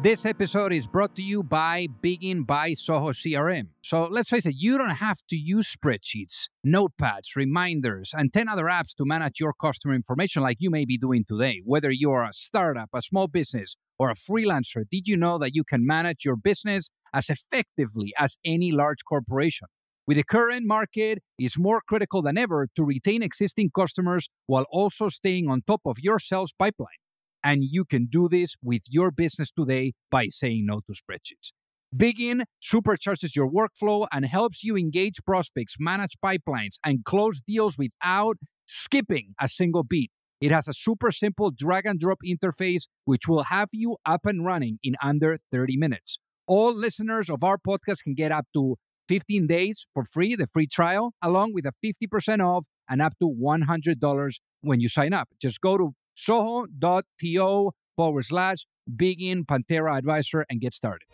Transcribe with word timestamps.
This 0.00 0.24
episode 0.24 0.72
is 0.72 0.86
brought 0.86 1.16
to 1.16 1.22
you 1.22 1.42
by 1.42 1.88
Bigin 2.04 2.46
by 2.46 2.70
Zoho 2.70 3.10
CRM. 3.10 3.70
So 3.82 4.04
let's 4.04 4.28
face 4.28 4.46
it, 4.46 4.54
you 4.56 4.78
don't 4.78 4.90
have 4.90 5.18
to 5.28 5.36
use 5.36 5.74
spreadsheets, 5.74 6.48
notepads, 6.64 7.34
reminders, 7.34 8.14
and 8.16 8.32
10 8.32 8.48
other 8.48 8.66
apps 8.66 8.94
to 8.94 9.04
manage 9.04 9.40
your 9.40 9.52
customer 9.52 9.94
information 9.94 10.44
like 10.44 10.58
you 10.60 10.70
may 10.70 10.84
be 10.84 10.98
doing 10.98 11.24
today. 11.26 11.62
Whether 11.64 11.90
you're 11.90 12.22
a 12.22 12.32
startup, 12.32 12.90
a 12.94 13.02
small 13.02 13.26
business, 13.26 13.76
or 13.98 14.08
a 14.08 14.14
freelancer, 14.14 14.84
did 14.88 15.08
you 15.08 15.16
know 15.16 15.36
that 15.38 15.56
you 15.56 15.64
can 15.64 15.84
manage 15.84 16.24
your 16.24 16.36
business 16.36 16.90
as 17.12 17.28
effectively 17.28 18.12
as 18.16 18.38
any 18.44 18.70
large 18.70 19.04
corporation? 19.04 19.66
With 20.06 20.16
the 20.16 20.22
current 20.22 20.64
market, 20.64 21.18
it's 21.40 21.58
more 21.58 21.80
critical 21.88 22.22
than 22.22 22.38
ever 22.38 22.68
to 22.76 22.84
retain 22.84 23.24
existing 23.24 23.72
customers 23.74 24.28
while 24.46 24.64
also 24.70 25.08
staying 25.08 25.48
on 25.50 25.62
top 25.66 25.80
of 25.84 25.96
your 25.98 26.20
sales 26.20 26.52
pipeline. 26.56 27.00
And 27.48 27.64
you 27.64 27.86
can 27.86 28.08
do 28.12 28.28
this 28.28 28.56
with 28.62 28.82
your 28.90 29.10
business 29.10 29.50
today 29.50 29.94
by 30.10 30.26
saying 30.28 30.66
no 30.66 30.80
to 30.80 30.92
spreadsheets. 30.92 31.52
Bigin 31.96 32.42
supercharges 32.62 33.34
your 33.34 33.50
workflow 33.50 34.06
and 34.12 34.26
helps 34.26 34.62
you 34.62 34.76
engage 34.76 35.24
prospects, 35.24 35.76
manage 35.80 36.18
pipelines, 36.22 36.74
and 36.84 37.06
close 37.06 37.40
deals 37.40 37.78
without 37.78 38.36
skipping 38.66 39.32
a 39.40 39.48
single 39.48 39.82
beat. 39.82 40.10
It 40.42 40.52
has 40.52 40.68
a 40.68 40.74
super 40.74 41.10
simple 41.10 41.50
drag 41.50 41.86
and 41.86 41.98
drop 41.98 42.18
interface, 42.22 42.82
which 43.06 43.26
will 43.26 43.44
have 43.44 43.70
you 43.72 43.96
up 44.04 44.26
and 44.26 44.44
running 44.44 44.78
in 44.82 44.96
under 45.02 45.38
30 45.50 45.78
minutes. 45.78 46.18
All 46.46 46.74
listeners 46.74 47.30
of 47.30 47.42
our 47.42 47.56
podcast 47.56 48.02
can 48.02 48.12
get 48.12 48.30
up 48.30 48.44
to 48.52 48.76
15 49.08 49.46
days 49.46 49.86
for 49.94 50.04
free, 50.04 50.36
the 50.36 50.48
free 50.48 50.66
trial, 50.66 51.14
along 51.22 51.54
with 51.54 51.64
a 51.64 51.72
50% 51.82 52.44
off 52.46 52.66
and 52.90 53.00
up 53.00 53.14
to 53.22 53.26
$100 53.26 54.32
when 54.60 54.80
you 54.80 54.90
sign 54.90 55.14
up. 55.14 55.28
Just 55.40 55.62
go 55.62 55.78
to 55.78 55.94
zoho.to 56.26 57.70
forward 57.96 58.24
slash 58.24 58.66
bigin 58.96 59.44
Panthera 59.44 59.98
Advisor 59.98 60.44
and 60.48 60.60
get 60.60 60.74
started. 60.74 61.06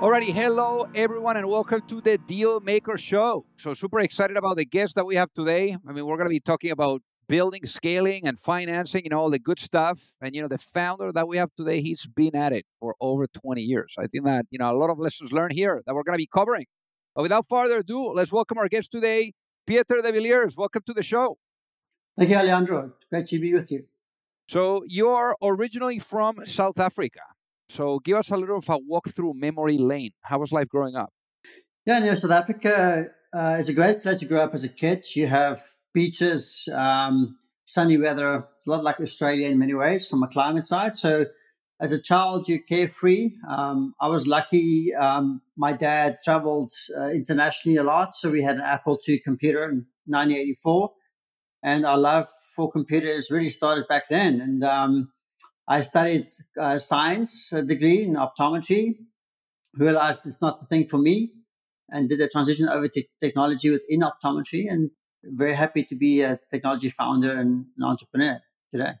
Alrighty, 0.00 0.32
hello 0.32 0.86
everyone, 0.94 1.36
and 1.36 1.46
welcome 1.46 1.82
to 1.86 2.00
the 2.00 2.16
Deal 2.16 2.58
Maker 2.60 2.96
Show. 2.96 3.44
So, 3.56 3.74
super 3.74 4.00
excited 4.00 4.38
about 4.38 4.56
the 4.56 4.64
guest 4.64 4.94
that 4.94 5.04
we 5.04 5.16
have 5.16 5.30
today. 5.34 5.76
I 5.86 5.92
mean, 5.92 6.06
we're 6.06 6.16
going 6.16 6.26
to 6.26 6.30
be 6.30 6.40
talking 6.40 6.70
about 6.70 7.02
building, 7.28 7.66
scaling, 7.66 8.26
and 8.26 8.40
financing, 8.40 9.04
you 9.04 9.10
know, 9.10 9.20
all 9.20 9.28
the 9.28 9.38
good 9.38 9.60
stuff. 9.60 10.00
And, 10.22 10.34
you 10.34 10.40
know, 10.40 10.48
the 10.48 10.56
founder 10.56 11.12
that 11.12 11.28
we 11.28 11.36
have 11.36 11.50
today, 11.54 11.82
he's 11.82 12.06
been 12.06 12.34
at 12.34 12.52
it 12.54 12.64
for 12.80 12.96
over 13.00 13.26
20 13.26 13.60
years. 13.60 13.94
I 13.98 14.06
think 14.06 14.24
that, 14.24 14.46
you 14.50 14.58
know, 14.58 14.74
a 14.74 14.78
lot 14.78 14.88
of 14.88 14.98
lessons 14.98 15.32
learned 15.32 15.52
here 15.52 15.82
that 15.86 15.94
we're 15.94 16.02
going 16.02 16.16
to 16.16 16.22
be 16.22 16.30
covering. 16.34 16.64
But 17.14 17.22
without 17.22 17.44
further 17.48 17.78
ado, 17.80 18.12
let's 18.12 18.32
welcome 18.32 18.56
our 18.56 18.68
guest 18.68 18.90
today, 18.90 19.34
Pieter 19.66 20.00
de 20.00 20.12
Villiers. 20.12 20.56
Welcome 20.56 20.82
to 20.86 20.94
the 20.94 21.02
show. 21.02 21.36
Thank 22.16 22.30
you, 22.30 22.36
Alejandro. 22.36 22.92
Great 23.10 23.26
to 23.28 23.38
be 23.38 23.54
with 23.54 23.70
you. 23.70 23.84
So, 24.48 24.82
you're 24.86 25.36
originally 25.42 25.98
from 25.98 26.44
South 26.44 26.78
Africa. 26.78 27.20
So, 27.68 28.00
give 28.00 28.16
us 28.16 28.30
a 28.30 28.36
little 28.36 28.58
of 28.58 28.68
a 28.68 28.78
walk 28.78 29.08
through 29.08 29.34
memory 29.34 29.78
lane. 29.78 30.10
How 30.22 30.38
was 30.38 30.52
life 30.52 30.68
growing 30.68 30.96
up? 30.96 31.12
Yeah, 31.86 31.98
you 32.00 32.06
know, 32.06 32.14
South 32.14 32.32
Africa 32.32 33.06
uh, 33.32 33.56
is 33.60 33.68
a 33.68 33.72
great 33.72 34.02
place 34.02 34.20
to 34.20 34.26
grow 34.26 34.40
up 34.40 34.54
as 34.54 34.64
a 34.64 34.68
kid. 34.68 35.06
You 35.14 35.28
have 35.28 35.62
beaches, 35.94 36.68
um, 36.72 37.38
sunny 37.64 37.96
weather, 37.96 38.34
a 38.34 38.46
lot 38.66 38.82
like 38.82 39.00
Australia 39.00 39.48
in 39.48 39.58
many 39.58 39.74
ways 39.74 40.06
from 40.06 40.22
a 40.22 40.28
climate 40.28 40.64
side. 40.64 40.96
So, 40.96 41.26
as 41.80 41.92
a 41.92 42.02
child, 42.02 42.48
you're 42.48 42.58
carefree. 42.58 43.36
Um, 43.48 43.94
I 44.00 44.08
was 44.08 44.26
lucky. 44.26 44.94
Um, 44.94 45.40
my 45.56 45.72
dad 45.72 46.18
traveled 46.22 46.72
uh, 46.98 47.08
internationally 47.08 47.76
a 47.78 47.84
lot, 47.84 48.14
so 48.14 48.30
we 48.30 48.42
had 48.42 48.56
an 48.56 48.62
Apple 48.62 48.98
II 49.08 49.20
computer 49.20 49.64
in 49.64 49.86
1984 50.06 50.92
and 51.62 51.84
our 51.84 51.98
love 51.98 52.26
for 52.54 52.70
computers 52.70 53.30
really 53.30 53.50
started 53.50 53.86
back 53.88 54.04
then. 54.08 54.40
And 54.40 54.64
um, 54.64 55.12
I 55.68 55.82
studied 55.82 56.26
uh, 56.58 56.78
science 56.78 57.52
a 57.52 57.62
degree 57.62 58.02
in 58.02 58.14
optometry, 58.14 58.96
realized 59.74 60.26
it's 60.26 60.40
not 60.40 60.60
the 60.60 60.66
thing 60.66 60.88
for 60.88 60.98
me, 60.98 61.32
and 61.88 62.08
did 62.08 62.20
a 62.20 62.28
transition 62.28 62.68
over 62.68 62.88
to 62.88 63.02
technology 63.20 63.70
within 63.70 64.00
optometry. 64.00 64.70
And 64.70 64.90
very 65.22 65.54
happy 65.54 65.84
to 65.84 65.94
be 65.94 66.22
a 66.22 66.38
technology 66.50 66.88
founder 66.88 67.32
and 67.32 67.66
an 67.76 67.84
entrepreneur 67.84 68.40
today. 68.70 68.92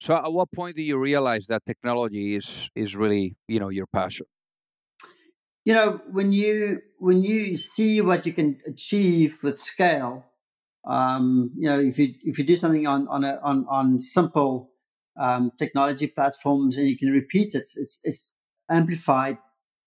So, 0.00 0.16
at 0.16 0.32
what 0.32 0.50
point 0.52 0.76
do 0.76 0.82
you 0.82 0.98
realize 0.98 1.46
that 1.46 1.64
technology 1.66 2.34
is 2.34 2.70
is 2.74 2.96
really 2.96 3.36
you 3.48 3.60
know 3.60 3.68
your 3.68 3.86
passion? 3.86 4.26
You 5.64 5.74
know, 5.74 6.00
when 6.10 6.32
you 6.32 6.82
when 6.98 7.22
you 7.22 7.56
see 7.56 8.00
what 8.00 8.26
you 8.26 8.32
can 8.32 8.58
achieve 8.66 9.38
with 9.42 9.60
scale, 9.60 10.24
um, 10.84 11.50
you 11.56 11.68
know, 11.68 11.78
if 11.78 11.98
you 11.98 12.14
if 12.22 12.38
you 12.38 12.44
do 12.44 12.56
something 12.56 12.86
on 12.86 13.08
on 13.08 13.24
a, 13.24 13.38
on 13.42 13.66
on 13.68 14.00
simple 14.00 14.70
um, 15.20 15.52
technology 15.58 16.06
platforms 16.06 16.76
and 16.76 16.88
you 16.88 16.98
can 16.98 17.10
repeat 17.10 17.54
it, 17.54 17.68
it's 17.76 18.00
it's 18.02 18.28
amplified 18.70 19.38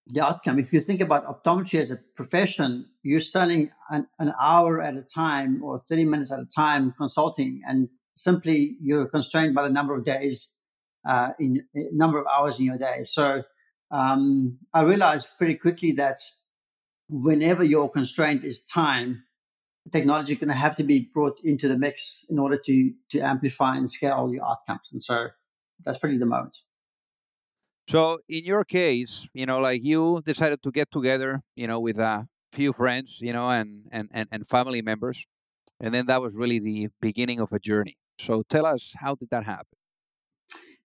the 0.08 0.24
outcome. 0.24 0.60
If 0.60 0.72
you 0.72 0.80
think 0.80 1.02
about 1.02 1.26
optometry 1.26 1.80
as 1.80 1.92
a 1.92 1.98
profession, 2.16 2.86
you're 3.04 3.20
selling 3.20 3.72
an, 3.90 4.08
an 4.20 4.34
hour 4.40 4.82
at 4.82 4.96
a 4.96 5.02
time 5.02 5.64
or 5.64 5.80
30 5.80 6.06
minutes 6.06 6.32
at 6.32 6.40
a 6.40 6.46
time 6.46 6.94
consulting, 6.98 7.62
and 7.68 7.90
simply 8.16 8.78
you're 8.82 9.08
constrained 9.08 9.56
by 9.56 9.64
the 9.64 9.74
number 9.74 9.96
of 9.96 10.06
days, 10.06 10.56
uh, 11.08 11.30
in, 11.40 11.66
number 11.92 12.20
of 12.20 12.26
hours 12.28 12.60
in 12.60 12.66
your 12.66 12.78
day. 12.78 13.04
So 13.04 13.44
um, 13.92 14.60
I 14.74 14.84
realized 14.84 15.28
pretty 15.38 15.56
quickly 15.56 15.92
that 15.94 16.18
whenever 17.10 17.64
your 17.64 17.90
constraint 17.90 18.44
is 18.44 18.64
time, 18.64 19.24
technology 19.92 20.34
is 20.34 20.40
going 20.40 20.50
to 20.50 20.56
have 20.56 20.76
to 20.76 20.84
be 20.84 21.10
brought 21.14 21.40
into 21.44 21.68
the 21.68 21.78
mix 21.78 22.26
in 22.30 22.40
order 22.40 22.58
to 22.58 22.92
to 23.12 23.20
amplify 23.20 23.78
and 23.78 23.90
scale 23.90 24.32
your 24.34 24.46
outcomes. 24.46 24.90
And 24.92 25.02
so 25.02 25.28
that's 25.84 25.98
pretty 25.98 26.18
the 26.18 26.26
moment. 26.26 26.58
So 27.88 28.20
in 28.28 28.46
your 28.46 28.64
case, 28.64 29.28
you 29.34 29.46
know, 29.46 29.60
like 29.60 29.84
you 29.84 30.22
decided 30.26 30.64
to 30.64 30.72
get 30.72 30.92
together, 30.92 31.44
you 31.56 31.68
know, 31.68 31.80
with 31.80 32.00
a 32.00 32.28
few 32.52 32.74
friends, 32.74 33.20
you 33.22 33.32
know, 33.32 33.50
and 33.50 33.86
and 33.92 34.10
and, 34.12 34.28
and 34.32 34.48
family 34.48 34.82
members, 34.82 35.26
and 35.80 35.94
then 35.94 36.08
that 36.08 36.22
was 36.22 36.36
really 36.36 36.60
the 36.60 36.90
beginning 37.00 37.40
of 37.40 37.52
a 37.52 37.60
journey. 37.60 37.98
So 38.20 38.44
tell 38.44 38.66
us, 38.66 38.94
how 38.98 39.16
did 39.16 39.30
that 39.30 39.44
happen? 39.44 39.78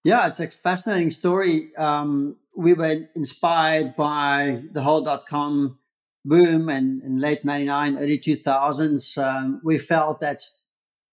Yeah, 0.04 0.26
it's 0.26 0.40
a 0.40 0.48
fascinating 0.48 1.10
story. 1.10 1.74
Um, 1.76 2.36
we 2.56 2.74
were 2.74 3.08
inspired 3.14 3.96
by 3.96 4.62
the 4.72 4.82
whole 4.82 5.00
dot 5.02 5.26
com 5.26 5.78
boom 6.24 6.68
and 6.68 7.02
in 7.02 7.18
late 7.18 7.44
99, 7.44 7.98
early 7.98 8.18
2000s, 8.18 9.18
um, 9.18 9.60
we 9.64 9.78
felt 9.78 10.20
that 10.20 10.42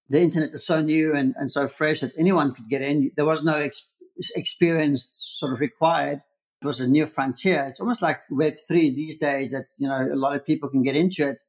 the 0.10 0.22
internet 0.22 0.54
is 0.54 0.66
so 0.66 0.82
new 0.82 1.14
and, 1.14 1.36
and 1.38 1.52
so 1.52 1.68
fresh 1.68 2.00
that 2.02 2.12
anyone 2.18 2.54
could 2.54 2.70
get 2.70 2.82
in. 2.82 3.12
There 3.16 3.26
was 3.26 3.44
no 3.44 3.56
ex- 3.56 3.92
experience 4.36 5.36
sort 5.40 5.54
of 5.54 5.60
required. 5.60 6.20
It 6.62 6.66
was 6.66 6.80
a 6.80 6.88
new 6.88 7.06
frontier. 7.06 7.66
It's 7.66 7.80
almost 7.80 8.02
like 8.02 8.20
Web3 8.32 8.70
these 8.70 9.18
days 9.18 9.52
that, 9.52 9.68
you 9.78 9.88
know, 9.88 10.10
a 10.12 10.16
lot 10.16 10.36
of 10.36 10.46
people 10.46 10.70
can 10.70 10.84
get 10.84 10.96
into 10.96 11.30
it 11.30 11.44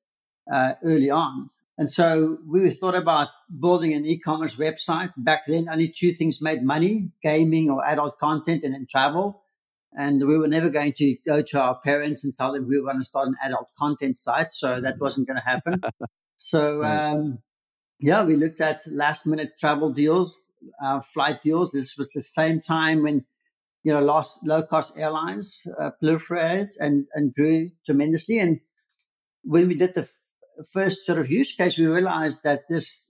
uh, 0.53 0.75
early 0.85 1.11
on. 1.11 1.51
And 1.79 1.91
so 1.91 2.39
we 2.47 2.71
thought 2.71 2.97
about 2.97 3.29
building 3.61 3.95
an 3.95 4.05
e-commerce 4.05 4.57
website. 4.57 5.13
Back 5.17 5.43
then, 5.47 5.69
only 5.71 5.89
two 5.89 6.13
things 6.13 6.43
made 6.43 6.63
money, 6.65 7.13
gaming 7.23 7.71
or 7.71 7.85
adult 7.87 8.19
content 8.19 8.65
and 8.65 8.75
then 8.75 8.87
travel 8.91 9.43
and 9.97 10.27
we 10.27 10.39
were 10.39 10.49
never 10.49 10.71
going 10.71 10.93
to 10.95 11.17
go 11.27 11.43
to 11.43 11.61
our 11.61 11.81
parents 11.81 12.25
and 12.25 12.35
tell 12.35 12.53
them 12.53 12.69
we 12.69 12.79
were 12.79 12.87
going 12.87 12.99
to 12.99 13.05
start 13.05 13.29
an 13.29 13.37
adult 13.43 13.69
content 13.77 14.17
site. 14.17 14.51
So 14.51 14.81
that 14.81 14.99
wasn't 15.01 15.27
going 15.27 15.41
to 15.41 15.45
happen. 15.45 15.81
so, 16.37 16.85
um, 16.85 17.39
yeah, 17.99 18.23
we 18.23 18.37
looked 18.37 18.61
at 18.61 18.81
last 18.91 19.27
minute 19.27 19.51
travel 19.59 19.91
deals, 19.91 20.39
uh, 20.83 21.01
flight 21.01 21.43
deals. 21.43 21.73
This 21.73 21.97
was 21.97 22.13
the 22.13 22.21
same 22.21 22.61
time 22.61 23.03
when, 23.03 23.25
you 23.83 23.93
know, 23.93 24.01
lost, 24.01 24.39
low 24.45 24.63
cost 24.63 24.95
airlines 24.97 25.67
uh, 25.81 25.91
proliferated 26.03 26.69
and, 26.79 27.07
and 27.15 27.35
grew 27.35 27.71
tremendously. 27.87 28.39
And 28.39 28.61
when 29.43 29.69
we 29.69 29.75
did 29.75 29.95
the 29.95 30.03
f- 30.03 30.67
first 30.71 31.07
sort 31.07 31.19
of 31.19 31.31
use 31.31 31.53
case, 31.55 31.79
we 31.79 31.87
realized 31.87 32.43
that 32.45 32.69
this 32.69 33.05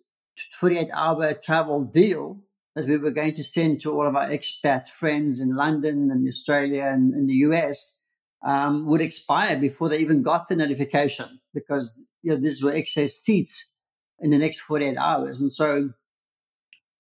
48 0.60 0.88
hour 0.92 1.34
travel 1.34 1.84
deal 1.84 2.40
that 2.78 2.86
we 2.86 2.96
were 2.96 3.10
going 3.10 3.34
to 3.34 3.42
send 3.42 3.80
to 3.80 3.92
all 3.92 4.06
of 4.06 4.14
our 4.14 4.28
expat 4.28 4.86
friends 4.88 5.40
in 5.40 5.56
London 5.56 6.12
and 6.12 6.28
Australia 6.28 6.84
and 6.84 7.12
in 7.12 7.26
the 7.26 7.34
US 7.48 8.00
um, 8.46 8.86
would 8.86 9.00
expire 9.00 9.58
before 9.58 9.88
they 9.88 9.98
even 9.98 10.22
got 10.22 10.46
the 10.46 10.54
notification 10.54 11.40
because 11.52 11.98
you 12.22 12.30
know 12.30 12.36
these 12.36 12.62
were 12.62 12.72
excess 12.72 13.14
seats 13.14 13.80
in 14.20 14.30
the 14.30 14.38
next 14.38 14.60
48 14.60 14.96
hours. 14.96 15.40
And 15.40 15.50
so 15.50 15.90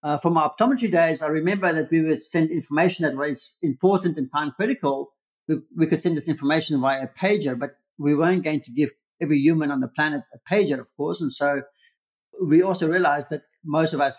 uh, 0.02 0.18
from 0.18 0.36
our 0.36 0.52
optometry 0.52 0.90
days, 0.90 1.22
I 1.22 1.28
remember 1.28 1.72
that 1.72 1.92
we 1.92 2.02
would 2.02 2.24
send 2.24 2.50
information 2.50 3.04
that 3.04 3.16
was 3.16 3.56
important 3.62 4.18
and 4.18 4.28
time 4.28 4.50
critical. 4.50 5.12
We, 5.46 5.60
we 5.76 5.86
could 5.86 6.02
send 6.02 6.16
this 6.16 6.28
information 6.28 6.80
via 6.80 7.04
a 7.04 7.06
pager, 7.06 7.56
but 7.56 7.76
we 7.98 8.16
weren't 8.16 8.42
going 8.42 8.62
to 8.62 8.72
give 8.72 8.90
every 9.20 9.38
human 9.38 9.70
on 9.70 9.78
the 9.78 9.88
planet 9.88 10.22
a 10.34 10.52
pager, 10.52 10.80
of 10.80 10.88
course. 10.96 11.20
And 11.20 11.30
so 11.30 11.62
we 12.44 12.62
also 12.62 12.88
realized 12.88 13.30
that 13.30 13.42
most 13.64 13.92
of 13.92 14.00
us 14.00 14.18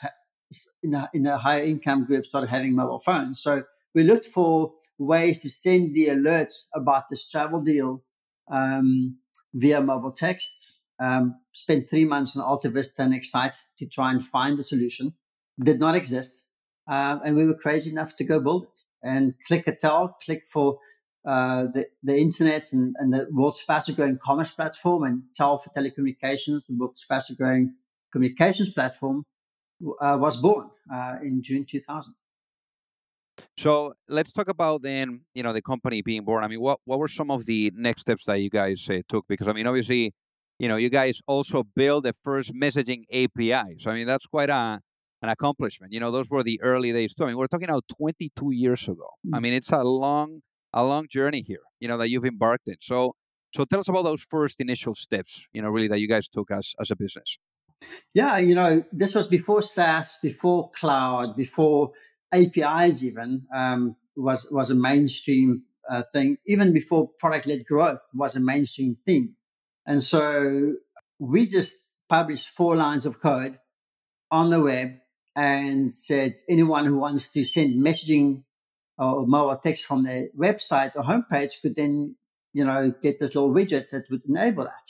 in 0.83 0.93
a, 0.93 1.09
in 1.13 1.25
a 1.27 1.37
higher 1.37 1.63
income 1.63 2.05
group 2.05 2.25
started 2.25 2.49
having 2.49 2.75
mobile 2.75 2.99
phones. 2.99 3.41
So 3.41 3.63
we 3.93 4.03
looked 4.03 4.27
for 4.27 4.73
ways 4.97 5.41
to 5.41 5.49
send 5.49 5.95
the 5.95 6.07
alerts 6.07 6.53
about 6.75 7.07
this 7.09 7.27
travel 7.27 7.61
deal 7.61 8.03
um, 8.51 9.17
via 9.53 9.81
mobile 9.81 10.11
texts. 10.11 10.81
Um, 10.99 11.35
spent 11.53 11.89
three 11.89 12.05
months 12.05 12.35
on 12.35 12.43
Alta 12.43 12.69
Vista 12.69 13.01
and 13.03 13.13
Excite 13.13 13.55
to 13.77 13.85
try 13.85 14.11
and 14.11 14.23
find 14.23 14.59
a 14.59 14.63
solution. 14.63 15.13
Did 15.61 15.79
not 15.79 15.95
exist. 15.95 16.43
Um, 16.87 17.21
and 17.23 17.35
we 17.35 17.45
were 17.45 17.55
crazy 17.55 17.89
enough 17.89 18.15
to 18.17 18.23
go 18.23 18.39
build 18.39 18.63
it. 18.63 18.79
And 19.01 19.33
Clickatell, 19.49 20.13
click 20.25 20.43
for 20.45 20.79
uh, 21.25 21.67
the, 21.73 21.87
the 22.03 22.17
internet 22.17 22.73
and, 22.73 22.95
and 22.99 23.13
the 23.13 23.27
world's 23.31 23.61
fastest 23.61 23.97
growing 23.97 24.17
commerce 24.21 24.51
platform, 24.51 25.03
and 25.03 25.23
Tel 25.35 25.57
for 25.57 25.69
telecommunications, 25.69 26.65
the 26.67 26.75
world's 26.77 27.03
fastest 27.03 27.39
growing 27.39 27.75
communications 28.11 28.69
platform, 28.69 29.23
was 29.79 30.37
born 30.37 30.69
uh, 30.93 31.17
in 31.21 31.41
June 31.41 31.65
2000. 31.65 32.13
So 33.57 33.93
let's 34.07 34.31
talk 34.31 34.49
about 34.49 34.81
then, 34.81 35.21
you 35.33 35.43
know, 35.43 35.53
the 35.53 35.61
company 35.61 36.01
being 36.01 36.23
born. 36.23 36.43
I 36.43 36.47
mean, 36.47 36.61
what 36.61 36.79
what 36.85 36.99
were 36.99 37.07
some 37.07 37.31
of 37.31 37.45
the 37.45 37.71
next 37.75 38.01
steps 38.01 38.25
that 38.25 38.35
you 38.41 38.49
guys 38.49 38.87
uh, 38.89 39.01
took? 39.07 39.25
Because 39.27 39.47
I 39.47 39.53
mean, 39.53 39.67
obviously, 39.67 40.13
you 40.59 40.67
know, 40.67 40.75
you 40.75 40.89
guys 40.89 41.21
also 41.27 41.63
built 41.75 42.03
the 42.03 42.13
first 42.23 42.53
messaging 42.53 43.03
API. 43.11 43.77
So 43.79 43.91
I 43.91 43.93
mean, 43.93 44.07
that's 44.07 44.25
quite 44.25 44.49
a 44.49 44.81
an 45.21 45.29
accomplishment. 45.29 45.91
You 45.93 45.99
know, 45.99 46.11
those 46.11 46.29
were 46.29 46.43
the 46.43 46.59
early 46.61 46.91
days 46.91 47.13
too. 47.13 47.25
I 47.25 47.27
mean, 47.27 47.37
we're 47.37 47.47
talking 47.47 47.69
about 47.69 47.85
22 47.97 48.51
years 48.51 48.87
ago. 48.87 49.09
I 49.33 49.37
mm. 49.37 49.41
mean, 49.41 49.53
it's 49.53 49.71
a 49.71 49.83
long 49.83 50.41
a 50.73 50.83
long 50.83 51.07
journey 51.09 51.41
here. 51.41 51.63
You 51.79 51.87
know, 51.87 51.97
that 51.97 52.09
you've 52.09 52.25
embarked 52.25 52.67
in. 52.67 52.75
So 52.81 53.15
so 53.53 53.65
tell 53.65 53.79
us 53.79 53.89
about 53.89 54.03
those 54.03 54.21
first 54.21 54.57
initial 54.59 54.95
steps. 54.95 55.43
You 55.53 55.61
know, 55.61 55.69
really 55.69 55.87
that 55.87 55.99
you 55.99 56.07
guys 56.07 56.27
took 56.27 56.51
as 56.51 56.73
as 56.79 56.91
a 56.91 56.95
business. 56.95 57.37
Yeah, 58.13 58.37
you 58.37 58.55
know, 58.55 58.83
this 58.91 59.15
was 59.15 59.27
before 59.27 59.61
SaaS, 59.61 60.17
before 60.21 60.69
cloud, 60.71 61.35
before 61.35 61.91
APIs 62.33 63.03
even 63.03 63.43
um, 63.53 63.95
was 64.15 64.47
was 64.51 64.71
a 64.71 64.75
mainstream 64.75 65.63
uh, 65.89 66.03
thing. 66.13 66.37
Even 66.45 66.73
before 66.73 67.09
product 67.19 67.47
led 67.47 67.65
growth 67.65 68.01
was 68.13 68.35
a 68.35 68.39
mainstream 68.39 68.97
thing, 69.05 69.35
and 69.85 70.03
so 70.03 70.73
we 71.19 71.47
just 71.47 71.75
published 72.07 72.49
four 72.49 72.75
lines 72.75 73.05
of 73.05 73.19
code 73.19 73.57
on 74.31 74.49
the 74.49 74.61
web 74.61 74.89
and 75.35 75.93
said 75.93 76.35
anyone 76.49 76.85
who 76.85 76.97
wants 76.97 77.31
to 77.31 77.43
send 77.43 77.85
messaging 77.85 78.43
or 78.97 79.25
mobile 79.25 79.57
text 79.57 79.85
from 79.85 80.03
their 80.03 80.27
website 80.37 80.91
or 80.95 81.03
homepage 81.03 81.61
could 81.61 81.75
then 81.75 82.15
you 82.53 82.65
know 82.65 82.93
get 83.01 83.19
this 83.19 83.35
little 83.35 83.53
widget 83.53 83.89
that 83.91 84.03
would 84.09 84.23
enable 84.27 84.63
that. 84.63 84.87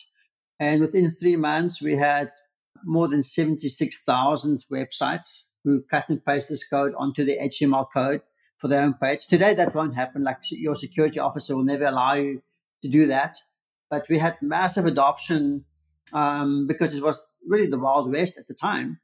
And 0.62 0.82
within 0.82 1.10
three 1.10 1.38
months, 1.38 1.82
we 1.82 1.96
had 1.96 2.32
more 2.86 3.08
than 3.08 3.22
76,000 3.22 4.66
websites 4.72 5.44
who 5.64 5.82
cut 5.90 6.10
and 6.10 6.24
paste 6.24 6.50
this 6.50 6.68
code 6.68 6.94
onto 6.98 7.24
the 7.24 7.38
HTML 7.38 7.88
code 7.94 8.22
for 8.58 8.68
their 8.68 8.84
own 8.84 8.94
page. 8.94 9.28
Today, 9.28 9.54
that 9.54 9.76
won't 9.76 9.96
happen. 9.96 10.24
Like 10.24 10.40
your 10.52 10.76
security 10.76 11.20
officer 11.20 11.56
will 11.56 11.64
never 11.64 11.86
allow 11.86 12.14
you 12.14 12.42
to 12.82 12.88
do 12.88 13.08
that. 13.08 13.38
But 13.90 14.08
we 14.10 14.20
had 14.20 14.42
massive 14.42 14.86
adoption 14.86 15.66
um, 16.14 16.68
because 16.68 16.96
it 16.96 17.04
was 17.04 17.26
really 17.48 17.68
the 17.68 17.80
Wild 17.80 18.12
West 18.12 18.38
at 18.38 18.48
the 18.48 18.54
time. 18.54 19.00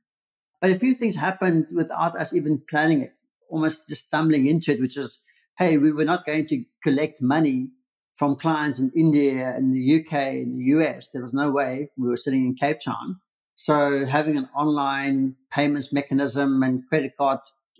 But 0.61 0.71
a 0.71 0.79
few 0.79 0.93
things 0.93 1.15
happened 1.15 1.67
without 1.73 2.17
us 2.17 2.33
even 2.33 2.61
planning 2.69 3.01
it, 3.01 3.13
almost 3.49 3.87
just 3.87 4.07
stumbling 4.07 4.47
into 4.47 4.71
it, 4.71 4.81
which 4.81 4.97
is, 4.97 5.21
hey, 5.57 5.77
we 5.77 5.91
were 5.91 6.05
not 6.05 6.25
going 6.25 6.47
to 6.47 6.63
collect 6.83 7.21
money 7.21 7.69
from 8.15 8.35
clients 8.35 8.79
in 8.79 8.91
India 8.95 9.53
and 9.55 9.75
the 9.75 9.99
UK 9.99 10.13
and 10.13 10.59
the 10.59 10.65
US. 10.75 11.11
There 11.11 11.21
was 11.21 11.33
no 11.33 11.51
way. 11.51 11.91
We 11.97 12.07
were 12.07 12.17
sitting 12.17 12.45
in 12.45 12.55
Cape 12.55 12.79
Town. 12.79 13.19
So 13.55 14.05
having 14.05 14.37
an 14.37 14.49
online 14.55 15.35
payments 15.49 15.93
mechanism 15.93 16.61
and 16.61 16.87
credit 16.87 17.15
card 17.17 17.39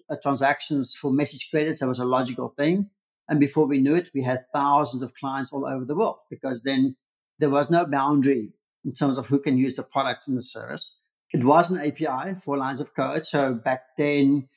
uh, 0.10 0.16
transactions 0.22 0.96
for 0.96 1.12
message 1.12 1.50
credits, 1.52 1.80
that 1.80 1.88
was 1.88 2.00
a 2.00 2.06
logical 2.06 2.50
thing. 2.50 2.90
And 3.28 3.40
before 3.40 3.66
we 3.66 3.80
knew 3.80 3.96
it, 3.96 4.10
we 4.14 4.22
had 4.22 4.46
thousands 4.54 5.04
of 5.04 5.14
clients 5.16 5.52
all 5.52 5.66
over 5.66 5.84
the 5.84 5.96
world 5.96 6.18
because 6.30 6.64
then 6.64 6.96
there 7.40 7.50
was 7.50 7.70
no 7.70 7.86
boundary 7.86 8.54
in 8.86 8.94
terms 8.94 9.18
of 9.18 9.28
who 9.28 9.40
can 9.40 9.58
use 9.58 9.76
the 9.76 9.84
product 9.84 10.28
and 10.28 10.38
the 10.38 10.42
service. 10.42 11.00
It 11.34 11.44
was 11.44 11.70
an 11.70 11.80
API, 11.80 12.36
four 12.36 12.58
lines 12.58 12.80
of 12.80 12.96
code. 12.96 13.26
So 13.26 13.54
back 13.54 13.82
then 13.98 14.48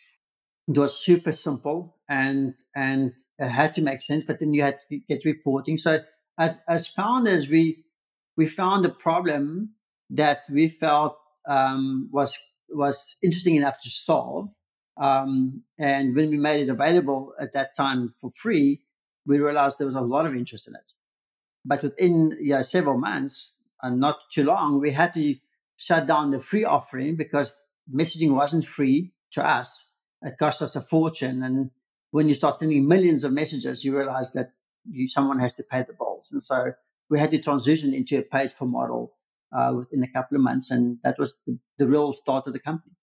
it 0.69 0.79
was 0.79 1.03
super 1.03 1.32
simple 1.32 1.97
and 2.09 2.55
and 2.76 3.12
it 3.38 3.49
had 3.49 3.75
to 3.75 3.82
make 3.82 4.03
sense, 4.03 4.25
but 4.25 4.38
then 4.38 4.53
you 4.53 4.62
had 4.62 4.79
to 4.88 4.99
get 5.09 5.25
reporting. 5.25 5.76
So 5.79 6.00
as 6.38 6.62
as 6.69 6.87
founders, 6.87 7.49
we 7.49 7.85
we 8.37 8.47
found 8.47 8.87
a 8.87 8.91
problem 8.91 9.75
that 10.10 10.44
we 10.50 10.69
felt 10.69 11.19
um, 11.46 12.08
was 12.12 12.38
was 12.70 13.16
interesting 13.22 13.56
enough 13.56 13.81
to 13.81 13.88
solve. 13.88 14.50
Um, 15.00 15.62
and 15.78 16.14
when 16.14 16.31
we 16.31 16.37
made 16.37 16.60
it 16.60 16.69
available 16.69 17.32
at 17.40 17.52
that 17.52 17.75
time 17.76 18.08
for 18.08 18.31
free, 18.32 18.82
we 19.26 19.38
realized 19.38 19.78
there 19.78 19.87
was 19.87 19.96
a 19.96 20.00
lot 20.00 20.26
of 20.26 20.34
interest 20.34 20.66
in 20.66 20.75
it. 20.75 20.93
But 21.64 21.82
within 21.82 22.37
yeah, 22.40 22.62
several 22.62 22.99
months, 22.99 23.56
and 23.82 24.00
not 24.00 24.16
too 24.32 24.44
long, 24.44 24.81
we 24.81 24.90
had 24.90 25.14
to 25.14 25.37
shut 25.76 26.06
down 26.06 26.31
the 26.31 26.40
free 26.40 26.64
offering 26.64 27.16
because 27.16 27.56
messaging 27.93 28.34
wasn't 28.34 28.66
free 28.66 29.12
to 29.32 29.46
us. 29.46 29.93
It 30.22 30.37
cost 30.38 30.62
us 30.62 30.75
a 30.75 30.81
fortune. 30.81 31.43
And 31.43 31.70
when 32.10 32.28
you 32.28 32.34
start 32.34 32.58
sending 32.58 32.88
millions 32.88 33.22
of 33.25 33.32
messages, 33.32 33.84
you 33.84 33.96
realize 33.96 34.32
that 34.32 34.52
you, 34.84 35.08
someone 35.08 35.38
has 35.38 35.55
to 35.55 35.62
pay 35.62 35.84
the 35.84 35.93
bills. 35.93 36.31
And 36.32 36.43
so 36.43 36.72
we 37.08 37.19
had 37.19 37.31
to 37.31 37.38
transition 37.38 37.94
into 37.94 38.19
a 38.19 38.22
paid 38.22 38.52
for 38.52 38.66
model 38.66 39.12
uh, 39.52 39.72
within 39.76 40.02
a 40.02 40.08
couple 40.08 40.36
of 40.36 40.42
months, 40.42 40.70
and 40.70 40.98
that 41.04 41.18
was 41.18 41.38
the, 41.46 41.58
the 41.78 41.88
real 41.88 42.12
start 42.12 42.46
of 42.46 42.52
the 42.52 42.58
company. 42.58 42.94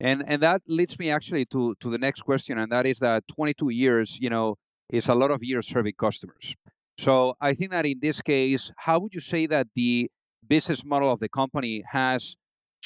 And 0.00 0.24
and 0.26 0.42
that 0.42 0.62
leads 0.66 0.98
me 0.98 1.10
actually 1.10 1.44
to 1.46 1.74
to 1.80 1.90
the 1.90 1.98
next 1.98 2.22
question, 2.22 2.58
and 2.58 2.70
that 2.72 2.86
is 2.86 2.98
that 2.98 3.24
22 3.28 3.70
years, 3.70 4.18
you 4.20 4.30
know, 4.30 4.56
is 4.90 5.08
a 5.08 5.14
lot 5.14 5.30
of 5.30 5.42
years 5.42 5.66
serving 5.66 5.94
customers. 5.98 6.54
So 6.98 7.34
I 7.40 7.54
think 7.54 7.70
that 7.72 7.86
in 7.86 7.98
this 8.00 8.22
case, 8.22 8.72
how 8.76 8.98
would 9.00 9.12
you 9.14 9.20
say 9.20 9.46
that 9.46 9.68
the 9.74 10.10
business 10.48 10.84
model 10.84 11.10
of 11.10 11.20
the 11.20 11.28
company 11.28 11.84
has 11.90 12.36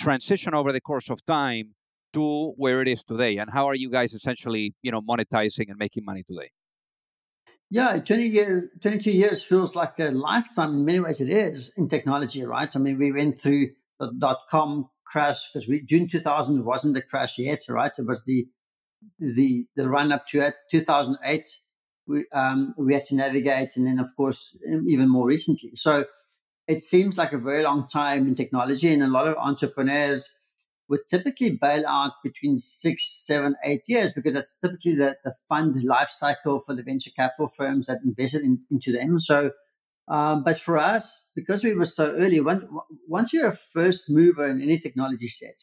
transitioned 0.01 0.55
over 0.55 0.73
the 0.73 0.81
course 0.81 1.11
of 1.11 1.25
time 1.27 1.75
to 2.13 2.53
where 2.57 2.83
it 2.83 2.89
is 2.89 3.05
today, 3.05 3.39
and 3.39 3.51
how 3.51 3.67
are 3.67 3.75
you 3.75 3.91
guys 3.91 4.13
essentially, 4.13 4.75
you 4.83 4.91
know, 4.91 5.01
monetizing 5.01 5.69
and 5.69 5.79
making 5.79 6.05
money 6.05 6.25
today? 6.25 6.51
Yeah, 7.71 7.99
20 8.01 8.27
years, 8.27 8.65
22 8.83 9.13
years 9.13 9.45
feels 9.45 9.77
like 9.77 9.99
a 10.01 10.11
lifetime. 10.11 10.71
In 10.71 10.85
many 10.85 11.01
ways, 11.01 11.21
it 11.21 11.31
is 11.31 11.73
in 11.77 11.89
technology, 11.89 12.45
right? 12.45 12.69
I 12.75 12.79
mean, 12.81 12.99
we 12.99 13.13
went 13.13 13.39
through 13.39 13.71
the 14.01 14.11
dot 14.19 14.39
com 14.51 14.91
crash 15.07 15.53
because 15.53 15.69
we, 15.69 15.83
June 15.83 16.09
2000 16.09 16.65
wasn't 16.65 16.95
the 16.95 17.03
crash 17.03 17.39
yet, 17.39 17.61
right? 17.69 17.93
It 17.97 18.07
was 18.07 18.25
the 18.25 18.49
the 19.21 19.67
the 19.77 19.89
run 19.89 20.11
up 20.11 20.27
to 20.29 20.41
it. 20.41 20.55
2008, 20.73 21.49
we 22.09 22.27
um, 22.33 22.75
we 22.77 22.93
had 22.93 23.05
to 23.07 23.15
navigate, 23.15 23.77
and 23.77 23.87
then 23.87 24.01
of 24.01 24.09
course 24.17 24.57
even 24.89 25.09
more 25.09 25.27
recently. 25.27 25.71
So 25.75 26.07
it 26.67 26.83
seems 26.83 27.17
like 27.17 27.33
a 27.33 27.39
very 27.39 27.63
long 27.63 27.87
time 27.87 28.27
in 28.27 28.35
technology, 28.35 28.93
and 28.93 29.03
a 29.03 29.07
lot 29.07 29.29
of 29.29 29.37
entrepreneurs 29.37 30.29
would 30.91 31.09
typically 31.09 31.51
bail 31.51 31.87
out 31.87 32.15
between 32.23 32.59
six, 32.59 33.25
seven, 33.25 33.55
eight 33.65 33.83
years 33.87 34.13
because 34.13 34.35
that's 34.35 34.57
typically 34.61 34.97
the, 34.97 35.17
the 35.25 35.33
fund 35.49 35.83
life 35.85 36.11
cycle 36.11 36.59
for 36.59 36.75
the 36.75 36.83
venture 36.83 37.13
capital 37.17 37.49
firms 37.49 37.87
that 37.87 38.01
invested 38.05 38.43
in, 38.43 38.61
into 38.73 38.91
them. 38.91 39.21
So, 39.21 39.53
um, 40.09 40.43
but 40.43 40.59
for 40.59 40.77
us, 40.77 41.31
because 41.37 41.63
we 41.63 41.75
were 41.75 41.85
so 41.85 42.11
early, 42.11 42.41
when, 42.41 42.69
once 43.07 43.33
you're 43.33 43.47
a 43.47 43.57
first 43.57 44.11
mover 44.11 44.49
in 44.49 44.61
any 44.61 44.81
technology 44.81 45.29
set, 45.29 45.63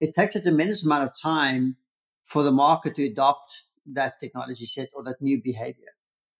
it 0.00 0.14
takes 0.14 0.36
a 0.36 0.40
tremendous 0.40 0.84
amount 0.84 1.02
of 1.02 1.10
time 1.20 1.76
for 2.24 2.44
the 2.44 2.52
market 2.52 2.94
to 2.96 3.04
adopt 3.04 3.64
that 3.94 4.20
technology 4.20 4.66
set 4.66 4.90
or 4.94 5.02
that 5.02 5.20
new 5.20 5.42
behavior. 5.42 5.90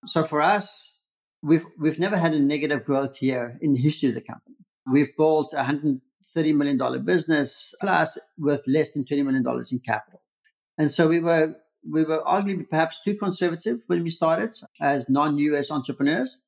So 0.06 0.22
for 0.22 0.40
us, 0.40 1.00
we've 1.42 1.64
we've 1.76 1.98
never 1.98 2.16
had 2.16 2.34
a 2.34 2.38
negative 2.38 2.84
growth 2.84 3.20
year 3.20 3.58
in 3.60 3.72
the 3.72 3.80
history 3.80 4.10
of 4.10 4.14
the 4.14 4.20
company. 4.20 4.56
We've 4.86 5.16
built 5.16 5.52
100 5.52 6.00
$30 6.36 6.54
million 6.54 7.04
business 7.04 7.74
plus 7.80 8.18
with 8.38 8.62
less 8.66 8.92
than 8.92 9.04
$20 9.04 9.24
million 9.24 9.44
in 9.72 9.78
capital. 9.80 10.22
And 10.76 10.90
so 10.90 11.08
we 11.08 11.20
were, 11.20 11.56
we 11.88 12.04
were 12.04 12.22
arguably 12.26 12.68
perhaps 12.68 12.98
too 13.04 13.14
conservative 13.14 13.82
when 13.86 14.02
we 14.02 14.10
started 14.10 14.54
as 14.80 15.08
non-US 15.08 15.70
entrepreneurs. 15.70 16.42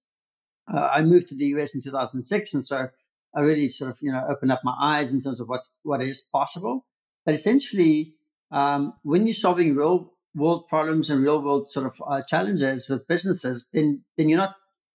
Uh, 0.72 0.88
I 0.92 1.02
moved 1.02 1.28
to 1.28 1.34
the 1.34 1.46
US 1.46 1.75
in 1.75 1.82
2006. 1.82 2.54
And 2.54 2.64
so 2.64 2.88
I 3.34 3.40
really 3.40 3.68
sort 3.68 3.90
of, 3.90 3.99
you 4.00 4.12
know, 4.12 4.25
opened 4.28 4.52
up 4.52 4.60
my 4.64 4.75
eyes 4.80 5.12
in 5.12 5.22
terms 5.22 5.40
of 5.40 5.49
what's, 5.49 5.70
what 5.82 6.02
is 6.02 6.20
possible. 6.20 6.87
But 7.25 7.34
essentially, 7.34 8.14
um, 8.50 8.94
when 9.02 9.26
you're 9.26 9.34
solving 9.34 9.75
real 9.75 10.12
world 10.34 10.68
problems 10.68 11.10
and 11.10 11.22
real 11.22 11.42
world 11.42 11.70
sort 11.70 11.87
of 11.87 11.94
uh, 12.06 12.22
challenges 12.22 12.88
with 12.88 13.08
businesses, 13.08 13.66
then, 13.72 14.04
then 14.16 14.28
you're 14.28 14.38
not, 14.38 14.54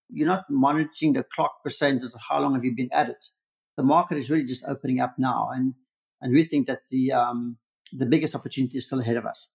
you're 0.10 0.28
not 0.28 0.46
monitoring 0.50 1.14
the 1.14 1.24
clock 1.24 1.64
percentage 1.64 2.04
of 2.04 2.22
how 2.30 2.40
long 2.40 2.54
have 2.54 2.64
you 2.64 2.76
been 2.76 2.90
at 2.92 3.10
it 3.10 3.26
the 3.78 3.84
market 3.84 4.18
is 4.18 4.30
really 4.30 4.46
just 4.46 4.64
opening 4.68 5.00
up 5.00 5.16
now, 5.18 5.50
and 5.54 5.74
and 6.22 6.34
we 6.34 6.46
think 6.46 6.68
that 6.68 6.82
the 6.90 7.12
um, 7.12 7.58
the 7.92 8.06
biggest 8.06 8.36
opportunity 8.36 8.78
is 8.78 8.86
still 8.86 9.00
ahead 9.00 9.18
of 9.18 9.26
us. 9.26 9.50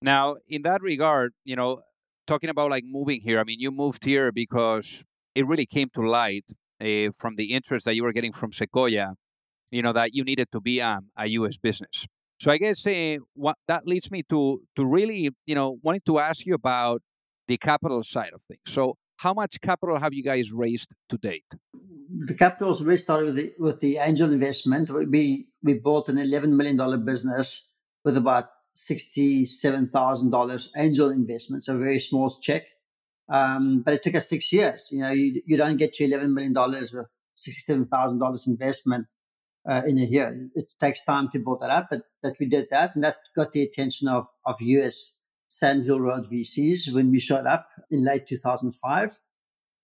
Now, 0.00 0.36
in 0.48 0.62
that 0.62 0.82
regard, 0.82 1.32
you 1.44 1.56
know, 1.56 1.82
talking 2.26 2.50
about 2.50 2.70
like 2.70 2.84
moving 2.86 3.20
here, 3.20 3.40
I 3.40 3.44
mean, 3.44 3.60
you 3.60 3.70
moved 3.70 4.04
here 4.04 4.32
because 4.32 5.02
it 5.34 5.46
really 5.46 5.66
came 5.66 5.88
to 5.94 6.08
light 6.08 6.46
uh, 6.80 7.10
from 7.18 7.36
the 7.36 7.52
interest 7.52 7.84
that 7.84 7.94
you 7.94 8.02
were 8.02 8.12
getting 8.12 8.32
from 8.32 8.52
Sequoia 8.52 9.14
you 9.72 9.82
know, 9.82 9.92
that 9.94 10.14
you 10.14 10.22
needed 10.22 10.52
to 10.52 10.60
be 10.60 10.80
um, 10.80 11.08
a 11.16 11.26
U.S. 11.40 11.56
business. 11.56 12.06
So 12.38 12.50
I 12.50 12.58
guess 12.58 12.86
uh, 12.86 13.16
what 13.34 13.56
that 13.66 13.86
leads 13.86 14.10
me 14.10 14.22
to 14.28 14.60
to 14.76 14.84
really, 14.84 15.30
you 15.46 15.54
know, 15.54 15.78
wanting 15.82 16.02
to 16.06 16.18
ask 16.18 16.46
you 16.46 16.54
about 16.54 17.02
the 17.48 17.56
capital 17.56 18.02
side 18.04 18.32
of 18.34 18.42
things. 18.46 18.60
So 18.66 18.96
how 19.16 19.32
much 19.32 19.60
capital 19.60 19.98
have 19.98 20.12
you 20.12 20.22
guys 20.22 20.52
raised 20.52 20.90
to 21.08 21.18
date? 21.18 21.54
The 22.26 22.34
capital 22.34 22.74
really 22.74 22.96
started 22.96 23.26
with 23.26 23.36
the, 23.36 23.52
with 23.58 23.80
the 23.80 23.98
angel 23.98 24.32
investment. 24.32 24.90
We 24.90 25.48
we 25.62 25.74
bought 25.74 26.08
an 26.08 26.18
eleven 26.18 26.56
million 26.56 26.76
dollar 26.76 26.98
business 26.98 27.70
with 28.04 28.16
about 28.16 28.46
sixty 28.72 29.44
seven 29.44 29.88
thousand 29.88 30.30
dollars 30.30 30.70
angel 30.76 31.10
investment, 31.10 31.64
so 31.64 31.76
a 31.76 31.78
very 31.78 31.98
small 31.98 32.30
check. 32.30 32.64
Um, 33.28 33.82
but 33.82 33.94
it 33.94 34.02
took 34.02 34.14
us 34.14 34.28
six 34.28 34.52
years. 34.52 34.88
You 34.90 35.00
know, 35.00 35.10
you, 35.10 35.40
you 35.46 35.56
don't 35.56 35.76
get 35.76 35.94
to 35.94 36.04
eleven 36.04 36.34
million 36.34 36.52
dollars 36.52 36.92
with 36.92 37.06
sixty 37.34 37.62
seven 37.62 37.86
thousand 37.86 38.18
dollars 38.18 38.46
investment 38.46 39.06
uh, 39.68 39.82
in 39.86 39.98
a 39.98 40.04
year. 40.04 40.48
It 40.54 40.70
takes 40.80 41.04
time 41.04 41.30
to 41.30 41.38
build 41.38 41.60
that 41.60 41.70
up, 41.70 41.88
but 41.90 42.02
that 42.22 42.36
we 42.38 42.46
did 42.46 42.68
that, 42.70 42.94
and 42.94 43.04
that 43.04 43.16
got 43.34 43.52
the 43.52 43.62
attention 43.62 44.08
of 44.08 44.26
of 44.44 44.60
US 44.60 45.12
Sandhill 45.58 46.00
Road 46.00 46.30
VCs 46.30 46.92
when 46.92 47.10
we 47.10 47.18
showed 47.18 47.46
up 47.46 47.68
in 47.90 48.04
late 48.04 48.26
2005, 48.26 49.20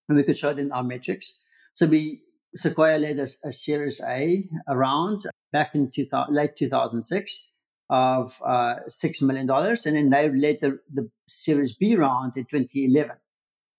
and 0.08 0.16
we 0.16 0.22
could 0.22 0.38
show 0.38 0.54
them 0.54 0.72
our 0.72 0.82
metrics. 0.82 1.40
So 1.74 1.86
we 1.86 2.22
Sequoia 2.56 2.98
led 2.98 3.18
a, 3.18 3.28
a 3.44 3.52
Series 3.52 4.00
A 4.00 4.48
around 4.66 5.26
back 5.52 5.74
in 5.74 5.90
2000, 5.90 6.34
late 6.34 6.56
2006 6.56 7.52
of 7.90 8.40
uh, 8.44 8.76
$6 8.88 9.22
million. 9.22 9.48
And 9.50 9.96
then 9.96 10.10
they 10.10 10.30
led 10.30 10.58
the, 10.62 10.78
the 10.92 11.10
Series 11.26 11.74
B 11.74 11.96
round 11.96 12.36
in 12.36 12.44
2011. 12.44 13.16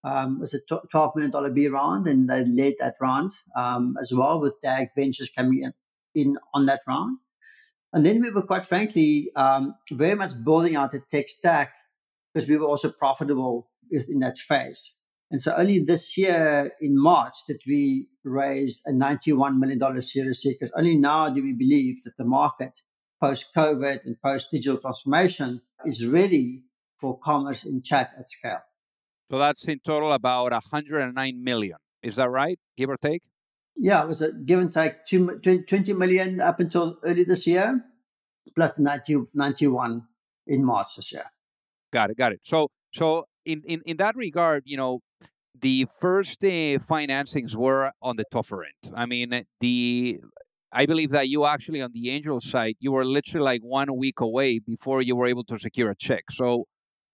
Um, 0.03 0.37
it 0.37 0.41
was 0.41 0.53
a 0.53 0.61
$12 0.71 1.15
million 1.15 1.53
B 1.53 1.67
round, 1.67 2.07
and 2.07 2.29
they 2.29 2.45
led 2.45 2.75
that 2.79 2.95
round 3.01 3.33
um, 3.55 3.97
as 3.99 4.13
well 4.13 4.39
with 4.39 4.53
DAG 4.61 4.89
Ventures 4.95 5.29
coming 5.35 5.63
in, 5.63 5.73
in 6.15 6.37
on 6.53 6.67
that 6.67 6.81
round. 6.87 7.17
And 7.91 8.05
then 8.05 8.21
we 8.21 8.29
were 8.29 8.43
quite 8.43 8.65
frankly 8.65 9.31
um, 9.35 9.75
very 9.91 10.15
much 10.15 10.31
building 10.43 10.75
out 10.75 10.91
the 10.91 11.01
tech 11.09 11.27
stack 11.27 11.73
because 12.33 12.47
we 12.47 12.57
were 12.57 12.67
also 12.67 12.91
profitable 12.91 13.69
in 13.91 14.19
that 14.19 14.37
phase. 14.37 14.95
And 15.31 15.41
so 15.41 15.55
only 15.55 15.79
this 15.79 16.17
year 16.17 16.71
in 16.81 16.99
March 16.99 17.35
did 17.47 17.61
we 17.67 18.07
raise 18.23 18.81
a 18.85 18.91
$91 18.91 19.57
million 19.57 20.01
Series 20.01 20.39
C 20.39 20.55
because 20.59 20.71
only 20.75 20.97
now 20.97 21.29
do 21.29 21.43
we 21.43 21.53
believe 21.53 22.03
that 22.03 22.17
the 22.17 22.25
market 22.25 22.81
post 23.21 23.47
COVID 23.55 24.05
and 24.05 24.19
post 24.21 24.49
digital 24.51 24.79
transformation 24.79 25.61
is 25.85 26.05
ready 26.05 26.63
for 26.99 27.19
commerce 27.19 27.63
in 27.63 27.81
chat 27.83 28.11
at 28.17 28.29
scale. 28.29 28.61
So 29.31 29.37
that's 29.37 29.67
in 29.67 29.79
total 29.79 30.13
about 30.13 30.51
109 30.51 31.43
million. 31.43 31.77
Is 32.01 32.15
that 32.15 32.29
right? 32.29 32.59
Give 32.77 32.89
or 32.89 32.97
take? 32.97 33.21
Yeah, 33.81 34.03
it 34.03 34.07
was 34.07 34.21
a 34.21 34.33
give 34.33 34.59
and 34.59 34.71
take 34.71 35.05
two, 35.05 35.39
20 35.41 35.93
million 35.93 36.41
up 36.41 36.59
until 36.59 36.97
early 37.03 37.23
this 37.23 37.47
year, 37.47 37.81
plus 38.53 38.77
90, 38.77 39.27
91 39.33 40.03
in 40.47 40.65
March 40.65 40.97
this 40.97 41.13
year. 41.13 41.23
Got 41.93 42.11
it. 42.11 42.17
Got 42.17 42.33
it. 42.33 42.41
So, 42.43 42.67
so 42.93 43.25
in, 43.45 43.63
in, 43.65 43.81
in 43.85 43.97
that 43.97 44.17
regard, 44.17 44.63
you 44.65 44.75
know, 44.75 44.99
the 45.61 45.87
first 45.99 46.43
uh, 46.43 46.77
financings 46.79 47.55
were 47.55 47.91
on 48.01 48.17
the 48.17 48.25
tougher 48.31 48.65
end. 48.65 48.93
I 48.95 49.05
mean, 49.05 49.45
the 49.61 50.19
I 50.71 50.85
believe 50.85 51.09
that 51.11 51.29
you 51.29 51.45
actually 51.45 51.81
on 51.81 51.91
the 51.93 52.09
angel 52.11 52.39
side, 52.41 52.75
you 52.79 52.91
were 52.91 53.05
literally 53.05 53.43
like 53.43 53.61
one 53.61 53.95
week 53.97 54.19
away 54.19 54.59
before 54.59 55.01
you 55.01 55.15
were 55.15 55.25
able 55.25 55.43
to 55.45 55.57
secure 55.57 55.89
a 55.89 55.95
check. 55.95 56.25
So, 56.31 56.65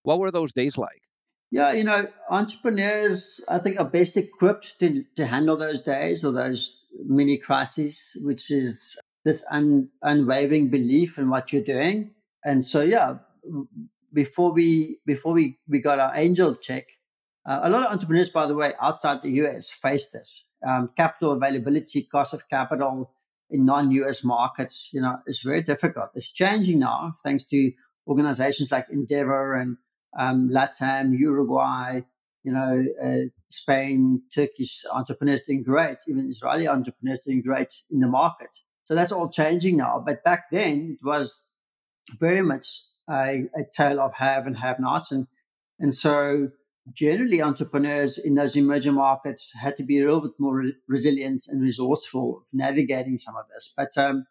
what 0.02 0.18
were 0.18 0.30
those 0.30 0.52
days 0.52 0.76
like? 0.76 1.02
Yeah, 1.50 1.72
you 1.72 1.84
know, 1.84 2.08
entrepreneurs, 2.28 3.40
I 3.48 3.58
think, 3.58 3.78
are 3.78 3.88
best 3.88 4.16
equipped 4.16 4.80
to, 4.80 5.04
to 5.16 5.26
handle 5.26 5.56
those 5.56 5.80
days 5.80 6.24
or 6.24 6.32
those 6.32 6.86
mini 7.04 7.38
crises, 7.38 8.16
which 8.22 8.50
is 8.50 8.98
this 9.24 9.44
un, 9.50 9.88
unwavering 10.02 10.68
belief 10.70 11.18
in 11.18 11.30
what 11.30 11.52
you're 11.52 11.62
doing. 11.62 12.10
And 12.44 12.64
so, 12.64 12.82
yeah, 12.82 13.18
before 14.12 14.52
we 14.52 14.98
before 15.06 15.32
we, 15.32 15.58
we 15.68 15.80
got 15.80 16.00
our 16.00 16.12
angel 16.16 16.56
check, 16.56 16.86
uh, 17.44 17.60
a 17.62 17.70
lot 17.70 17.84
of 17.84 17.92
entrepreneurs, 17.92 18.30
by 18.30 18.46
the 18.46 18.54
way, 18.54 18.74
outside 18.80 19.22
the 19.22 19.30
US 19.42 19.70
face 19.70 20.10
this. 20.10 20.46
Um, 20.66 20.90
capital 20.96 21.32
availability, 21.32 22.02
cost 22.02 22.34
of 22.34 22.48
capital 22.48 23.12
in 23.50 23.64
non-US 23.64 24.24
markets, 24.24 24.90
you 24.92 25.00
know, 25.00 25.18
is 25.26 25.40
very 25.42 25.62
difficult. 25.62 26.10
It's 26.14 26.32
changing 26.32 26.80
now 26.80 27.14
thanks 27.22 27.44
to 27.50 27.72
organizations 28.08 28.72
like 28.72 28.86
Endeavor 28.90 29.54
and 29.54 29.76
um, 30.18 30.50
Latam, 30.50 31.18
Uruguay, 31.18 32.00
you 32.42 32.52
know, 32.52 32.84
uh, 33.02 33.28
Spain, 33.50 34.22
Turkish 34.34 34.84
entrepreneurs 34.92 35.40
doing 35.46 35.62
great, 35.62 35.98
even 36.08 36.28
Israeli 36.28 36.68
entrepreneurs 36.68 37.20
doing 37.24 37.42
great 37.42 37.72
in 37.90 38.00
the 38.00 38.08
market. 38.08 38.56
So 38.84 38.94
that's 38.94 39.12
all 39.12 39.28
changing 39.28 39.76
now. 39.76 40.02
But 40.04 40.22
back 40.22 40.44
then, 40.50 40.96
it 40.98 41.04
was 41.04 41.48
very 42.18 42.42
much 42.42 42.82
a, 43.10 43.44
a 43.54 43.64
tale 43.76 44.00
of 44.00 44.14
have 44.14 44.46
and 44.46 44.56
have 44.56 44.78
nots. 44.78 45.10
And, 45.10 45.26
and 45.80 45.92
so 45.92 46.50
generally 46.92 47.42
entrepreneurs 47.42 48.16
in 48.16 48.36
those 48.36 48.54
emerging 48.54 48.94
markets 48.94 49.50
had 49.60 49.76
to 49.78 49.82
be 49.82 49.98
a 49.98 50.04
little 50.04 50.20
bit 50.20 50.38
more 50.38 50.54
re- 50.54 50.76
resilient 50.88 51.46
and 51.48 51.60
resourceful 51.60 52.38
of 52.38 52.46
navigating 52.52 53.18
some 53.18 53.36
of 53.36 53.46
this. 53.52 53.74
But 53.76 53.98
um, 53.98 54.26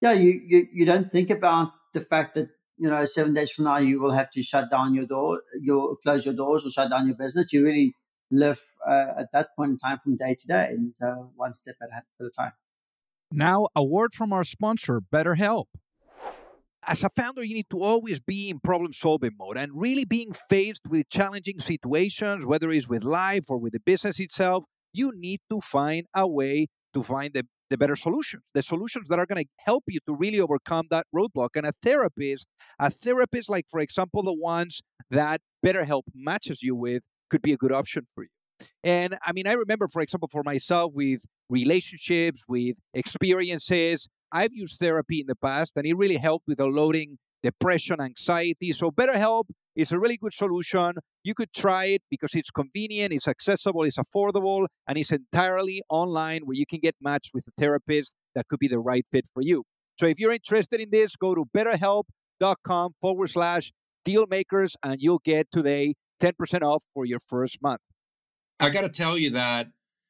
yeah, 0.00 0.12
you, 0.12 0.40
you, 0.46 0.68
you 0.72 0.86
don't 0.86 1.10
think 1.10 1.30
about 1.30 1.72
the 1.92 2.00
fact 2.00 2.34
that 2.34 2.50
you 2.78 2.88
know 2.88 3.04
seven 3.04 3.34
days 3.34 3.50
from 3.50 3.64
now 3.64 3.78
you 3.78 4.00
will 4.00 4.12
have 4.12 4.30
to 4.32 4.42
shut 4.42 4.70
down 4.70 4.94
your 4.94 5.06
door, 5.06 5.42
you 5.60 5.98
close 6.02 6.24
your 6.24 6.34
doors 6.34 6.64
or 6.64 6.70
shut 6.70 6.90
down 6.90 7.06
your 7.06 7.16
business. 7.16 7.52
You 7.52 7.64
really 7.64 7.94
live 8.30 8.60
uh, 8.86 9.06
at 9.18 9.32
that 9.32 9.48
point 9.56 9.70
in 9.72 9.76
time 9.78 9.98
from 10.02 10.16
day 10.16 10.34
to 10.34 10.46
day 10.46 10.66
and 10.70 10.94
uh, 11.02 11.14
one 11.36 11.52
step 11.52 11.76
at 11.82 11.88
a 12.20 12.30
time. 12.30 12.52
Now, 13.30 13.68
a 13.74 13.84
word 13.84 14.14
from 14.14 14.32
our 14.32 14.44
sponsor, 14.44 15.00
BetterHelp 15.00 15.66
as 16.88 17.04
a 17.04 17.10
founder, 17.14 17.44
you 17.44 17.54
need 17.54 17.70
to 17.70 17.80
always 17.80 18.18
be 18.18 18.48
in 18.48 18.60
problem 18.60 18.92
solving 18.94 19.32
mode 19.38 19.58
and 19.58 19.72
really 19.74 20.06
being 20.06 20.32
faced 20.32 20.82
with 20.88 21.08
challenging 21.10 21.60
situations, 21.60 22.46
whether 22.46 22.70
it's 22.70 22.88
with 22.88 23.04
life 23.04 23.44
or 23.48 23.58
with 23.58 23.74
the 23.74 23.80
business 23.80 24.18
itself. 24.18 24.64
You 24.92 25.12
need 25.14 25.40
to 25.50 25.60
find 25.60 26.06
a 26.14 26.26
way 26.26 26.68
to 26.94 27.02
find 27.02 27.34
the, 27.34 27.46
the 27.70 27.78
better 27.78 27.96
solutions, 27.96 28.42
the 28.54 28.62
solutions 28.62 29.06
that 29.08 29.18
are 29.18 29.26
going 29.26 29.42
to 29.42 29.48
help 29.58 29.84
you 29.88 30.00
to 30.06 30.14
really 30.14 30.40
overcome 30.40 30.86
that 30.90 31.06
roadblock. 31.14 31.50
And 31.54 31.66
a 31.66 31.72
therapist, 31.82 32.46
a 32.78 32.90
therapist 32.90 33.48
like, 33.48 33.66
for 33.68 33.80
example, 33.80 34.22
the 34.22 34.32
ones 34.32 34.80
that 35.10 35.40
BetterHelp 35.64 36.02
matches 36.14 36.62
you 36.62 36.74
with, 36.74 37.02
could 37.30 37.42
be 37.42 37.52
a 37.52 37.56
good 37.56 37.72
option 37.72 38.06
for 38.14 38.24
you. 38.24 38.30
And 38.82 39.18
I 39.24 39.32
mean, 39.32 39.46
I 39.46 39.52
remember, 39.52 39.86
for 39.88 40.02
example, 40.02 40.28
for 40.30 40.42
myself 40.44 40.92
with 40.94 41.24
relationships, 41.48 42.44
with 42.48 42.76
experiences, 42.94 44.08
I've 44.32 44.52
used 44.52 44.78
therapy 44.78 45.20
in 45.20 45.26
the 45.26 45.36
past 45.36 45.72
and 45.76 45.86
it 45.86 45.96
really 45.96 46.16
helped 46.16 46.46
with 46.46 46.60
unloading 46.60 47.18
depression, 47.42 48.00
anxiety. 48.00 48.72
So 48.72 48.90
BetterHelp 48.90 49.44
is 49.76 49.92
a 49.92 49.98
really 49.98 50.16
good 50.16 50.32
solution. 50.32 50.94
You 51.22 51.34
could 51.34 51.52
try 51.52 51.86
it 51.86 52.02
because 52.10 52.34
it's 52.34 52.50
convenient, 52.50 53.12
it's 53.12 53.28
accessible, 53.28 53.84
it's 53.84 53.98
affordable, 53.98 54.66
and 54.86 54.98
it's 54.98 55.12
entirely 55.12 55.82
online 55.88 56.42
where 56.44 56.56
you 56.56 56.66
can 56.66 56.80
get 56.80 56.96
matched 57.00 57.30
with 57.34 57.46
a 57.46 57.52
therapist 57.58 58.14
that 58.34 58.48
could 58.48 58.58
be 58.58 58.68
the 58.68 58.80
right 58.80 59.06
fit 59.12 59.26
for 59.32 59.42
you. 59.42 59.64
So 59.98 60.06
if 60.06 60.18
you're 60.18 60.32
interested 60.32 60.80
in 60.80 60.90
this, 60.90 61.16
go 61.16 61.34
to 61.34 61.44
betterhelp.com 61.56 62.92
forward 63.00 63.30
slash 63.30 63.72
dealmakers 64.06 64.74
and 64.82 64.96
you'll 65.00 65.22
get 65.24 65.50
today 65.50 65.94
10% 66.20 66.62
off 66.62 66.84
for 66.94 67.04
your 67.04 67.20
first 67.28 67.58
month. 67.62 67.80
I 68.60 68.70
got 68.70 68.80
to 68.82 68.88
tell 68.88 69.16
you 69.16 69.30
that 69.30 69.68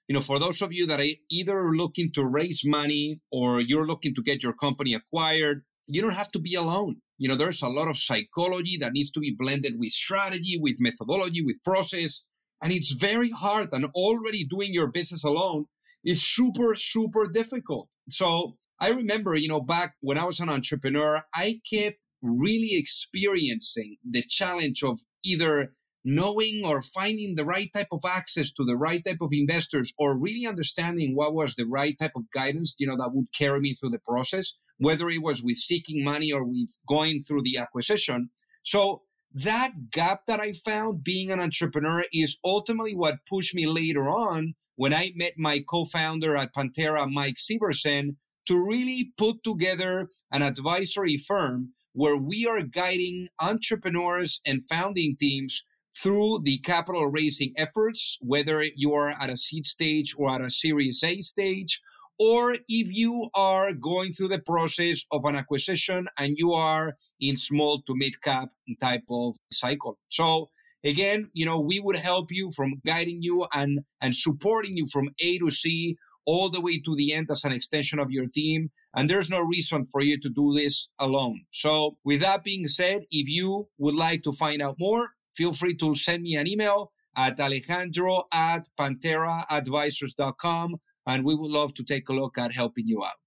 you 0.08 0.14
know, 0.14 0.22
for 0.22 0.38
those 0.38 0.62
of 0.62 0.72
you 0.72 0.86
that 0.86 1.00
are 1.00 1.06
either 1.30 1.70
looking 1.74 2.10
to 2.12 2.24
raise 2.24 2.64
money 2.64 3.20
or 3.30 3.60
you're 3.60 3.86
looking 3.86 4.14
to 4.14 4.22
get 4.22 4.42
your 4.42 4.54
company 4.54 4.94
acquired, 4.94 5.64
you 5.86 6.00
don't 6.00 6.14
have 6.14 6.30
to 6.32 6.38
be 6.38 6.54
alone. 6.54 6.96
You 7.18 7.28
know, 7.28 7.34
there's 7.34 7.62
a 7.62 7.68
lot 7.68 7.88
of 7.88 7.98
psychology 7.98 8.76
that 8.78 8.92
needs 8.92 9.10
to 9.12 9.20
be 9.20 9.34
blended 9.36 9.78
with 9.78 9.92
strategy, 9.92 10.58
with 10.60 10.76
methodology, 10.78 11.42
with 11.42 11.62
process. 11.64 12.22
And 12.62 12.72
it's 12.72 12.92
very 12.92 13.30
hard. 13.30 13.70
And 13.72 13.86
already 13.86 14.44
doing 14.44 14.72
your 14.72 14.90
business 14.90 15.24
alone 15.24 15.66
is 16.04 16.22
super, 16.22 16.74
super 16.74 17.26
difficult. 17.26 17.88
So 18.08 18.56
I 18.80 18.90
remember, 18.90 19.34
you 19.34 19.48
know, 19.48 19.60
back 19.60 19.94
when 20.00 20.18
I 20.18 20.24
was 20.24 20.40
an 20.40 20.48
entrepreneur, 20.48 21.22
I 21.34 21.60
kept 21.68 21.98
really 22.22 22.76
experiencing 22.76 23.96
the 24.08 24.22
challenge 24.22 24.82
of 24.82 25.00
either 25.24 25.74
knowing 26.04 26.62
or 26.64 26.82
finding 26.82 27.34
the 27.34 27.44
right 27.44 27.70
type 27.72 27.88
of 27.92 28.00
access 28.08 28.52
to 28.52 28.64
the 28.64 28.76
right 28.76 29.04
type 29.04 29.18
of 29.20 29.30
investors 29.32 29.92
or 29.98 30.18
really 30.18 30.46
understanding 30.46 31.14
what 31.14 31.34
was 31.34 31.54
the 31.54 31.66
right 31.66 31.98
type 31.98 32.12
of 32.16 32.22
guidance 32.32 32.74
you 32.78 32.86
know 32.86 32.96
that 32.96 33.12
would 33.12 33.26
carry 33.36 33.60
me 33.60 33.74
through 33.74 33.90
the 33.90 33.98
process 33.98 34.54
whether 34.78 35.10
it 35.10 35.22
was 35.22 35.42
with 35.42 35.56
seeking 35.56 36.02
money 36.02 36.32
or 36.32 36.44
with 36.44 36.68
going 36.88 37.22
through 37.22 37.42
the 37.42 37.58
acquisition. 37.58 38.30
So 38.62 39.02
that 39.34 39.90
gap 39.90 40.22
that 40.26 40.40
i 40.40 40.52
found 40.52 41.04
being 41.04 41.30
an 41.30 41.38
entrepreneur 41.38 42.02
is 42.12 42.38
ultimately 42.44 42.94
what 42.94 43.26
pushed 43.28 43.54
me 43.54 43.66
later 43.66 44.08
on 44.08 44.54
when 44.76 44.94
i 44.94 45.12
met 45.16 45.34
my 45.36 45.62
co-founder 45.68 46.34
at 46.34 46.54
panthera 46.54 47.06
mike 47.10 47.36
Sieversen, 47.36 48.16
to 48.46 48.56
really 48.56 49.12
put 49.18 49.44
together 49.44 50.08
an 50.32 50.42
advisory 50.42 51.18
firm 51.18 51.74
where 51.92 52.16
we 52.16 52.46
are 52.46 52.62
guiding 52.62 53.28
entrepreneurs 53.40 54.40
and 54.46 54.64
founding 54.64 55.16
teams 55.18 55.64
through 55.94 56.40
the 56.44 56.58
capital 56.58 57.06
raising 57.08 57.52
efforts, 57.56 58.16
whether 58.20 58.62
you 58.62 58.92
are 58.92 59.10
at 59.10 59.30
a 59.30 59.36
seed 59.36 59.66
stage 59.66 60.14
or 60.16 60.30
at 60.30 60.40
a 60.40 60.48
Series 60.48 61.02
A 61.02 61.20
stage, 61.20 61.82
or 62.18 62.52
if 62.52 62.92
you 62.92 63.28
are 63.34 63.72
going 63.72 64.12
through 64.12 64.28
the 64.28 64.38
process 64.40 65.04
of 65.12 65.24
an 65.24 65.36
acquisition 65.36 66.08
and 66.18 66.34
you 66.36 66.52
are 66.52 66.94
in 67.20 67.36
small 67.36 67.82
to 67.82 67.94
mid 67.96 68.20
cap 68.22 68.48
type 68.80 69.04
of 69.10 69.36
cycle. 69.52 69.98
So 70.08 70.50
again, 70.84 71.30
you 71.32 71.46
know, 71.46 71.60
we 71.60 71.80
would 71.80 71.96
help 71.96 72.28
you 72.30 72.50
from 72.50 72.80
guiding 72.84 73.22
you 73.22 73.46
and 73.52 73.80
and 74.00 74.14
supporting 74.14 74.76
you 74.76 74.86
from 74.86 75.10
A 75.20 75.38
to 75.38 75.50
C 75.50 75.96
all 76.26 76.50
the 76.50 76.60
way 76.60 76.78
to 76.78 76.94
the 76.94 77.14
end 77.14 77.30
as 77.30 77.44
an 77.44 77.52
extension 77.52 77.98
of 77.98 78.10
your 78.10 78.26
team. 78.26 78.70
And 78.94 79.08
there's 79.08 79.30
no 79.30 79.40
reason 79.40 79.86
for 79.90 80.02
you 80.02 80.20
to 80.20 80.28
do 80.28 80.52
this 80.52 80.88
alone. 80.98 81.44
So, 81.52 81.96
with 82.04 82.20
that 82.20 82.44
being 82.44 82.66
said, 82.66 83.04
if 83.10 83.28
you 83.28 83.68
would 83.78 83.94
like 83.94 84.22
to 84.24 84.32
find 84.32 84.60
out 84.60 84.76
more, 84.78 85.10
feel 85.34 85.52
free 85.52 85.76
to 85.76 85.94
send 85.94 86.22
me 86.22 86.36
an 86.36 86.46
email 86.46 86.92
at 87.16 87.40
alejandro 87.40 88.24
at 88.32 88.68
pantheraadvisors.com. 88.78 90.76
And 91.08 91.24
we 91.24 91.34
would 91.34 91.50
love 91.50 91.72
to 91.74 91.82
take 91.82 92.08
a 92.10 92.12
look 92.12 92.36
at 92.36 92.52
helping 92.52 92.86
you 92.86 93.02
out. 93.02 93.18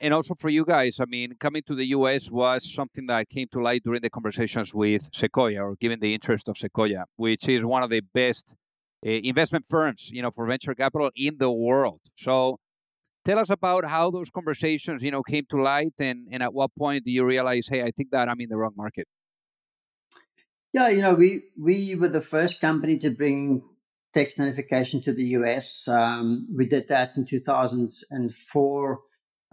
And 0.00 0.14
also 0.14 0.34
for 0.34 0.48
you 0.48 0.64
guys, 0.64 0.98
I 1.00 1.04
mean, 1.04 1.34
coming 1.38 1.62
to 1.66 1.74
the 1.74 1.86
US 1.88 2.30
was 2.30 2.60
something 2.72 3.06
that 3.06 3.28
came 3.28 3.46
to 3.52 3.62
light 3.62 3.82
during 3.84 4.00
the 4.00 4.08
conversations 4.08 4.74
with 4.74 5.10
Sequoia, 5.12 5.62
or 5.62 5.76
given 5.76 6.00
the 6.00 6.14
interest 6.14 6.48
of 6.48 6.56
Sequoia, 6.56 7.04
which 7.16 7.46
is 7.46 7.62
one 7.62 7.82
of 7.82 7.90
the 7.90 8.00
best 8.00 8.54
uh, 9.06 9.10
investment 9.10 9.66
firms, 9.68 10.08
you 10.10 10.22
know, 10.22 10.30
for 10.30 10.46
venture 10.46 10.74
capital 10.74 11.10
in 11.14 11.36
the 11.38 11.52
world. 11.52 12.00
So 12.16 12.58
tell 13.22 13.38
us 13.38 13.50
about 13.50 13.84
how 13.84 14.10
those 14.10 14.30
conversations, 14.30 15.02
you 15.02 15.10
know, 15.10 15.22
came 15.22 15.44
to 15.50 15.62
light 15.62 15.94
and, 16.00 16.26
and 16.32 16.42
at 16.42 16.54
what 16.54 16.70
point 16.74 17.04
do 17.04 17.12
you 17.12 17.26
realize, 17.26 17.68
hey, 17.68 17.82
I 17.82 17.90
think 17.90 18.10
that 18.12 18.30
I'm 18.30 18.40
in 18.40 18.48
the 18.48 18.56
wrong 18.56 18.72
market? 18.74 19.06
Yeah, 20.72 20.88
you 20.88 21.02
know, 21.02 21.12
we 21.12 21.44
we 21.60 21.94
were 21.96 22.08
the 22.08 22.22
first 22.22 22.62
company 22.62 22.96
to 22.98 23.10
bring 23.10 23.62
text 24.12 24.38
notification 24.38 25.00
to 25.02 25.12
the 25.12 25.24
US. 25.38 25.88
Um, 25.88 26.46
we 26.54 26.66
did 26.66 26.88
that 26.88 27.16
in 27.16 27.24
2004 27.24 29.00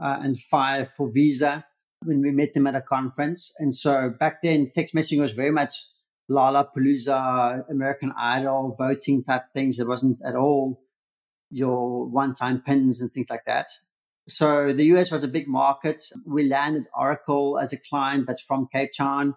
uh, 0.02 0.18
and 0.22 0.40
five 0.40 0.92
for 0.96 1.10
Visa 1.12 1.66
when 2.04 2.22
we 2.22 2.32
met 2.32 2.54
them 2.54 2.68
at 2.68 2.76
a 2.76 2.82
conference. 2.82 3.52
And 3.60 3.74
so 3.74 4.10
back 4.10 4.42
then, 4.42 4.72
text 4.74 4.94
messaging 4.94 5.20
was 5.20 5.34
very 5.34 5.52
much 5.52 5.86
Lollapalooza, 6.30 7.70
American 7.70 8.14
Idol, 8.18 8.76
voting 8.78 9.24
type 9.24 9.46
things. 9.54 9.80
It 9.80 9.88
wasn't 9.88 10.20
at 10.26 10.36
all 10.36 10.82
your 11.50 12.06
one 12.08 12.34
time 12.36 12.62
pins 12.62 13.02
and 13.02 13.12
things 13.12 13.28
like 13.30 13.46
that. 13.48 13.68
So 14.28 14.72
the 14.72 14.86
US 14.96 15.12
was 15.12 15.24
a 15.24 15.28
big 15.28 15.48
market. 15.48 16.04
We 16.26 16.48
landed 16.48 16.84
Oracle 16.96 17.58
as 17.58 17.74
a 17.74 17.78
client, 17.78 18.28
but 18.28 18.40
from 18.40 18.68
Cape 18.72 18.92
Town. 18.96 19.36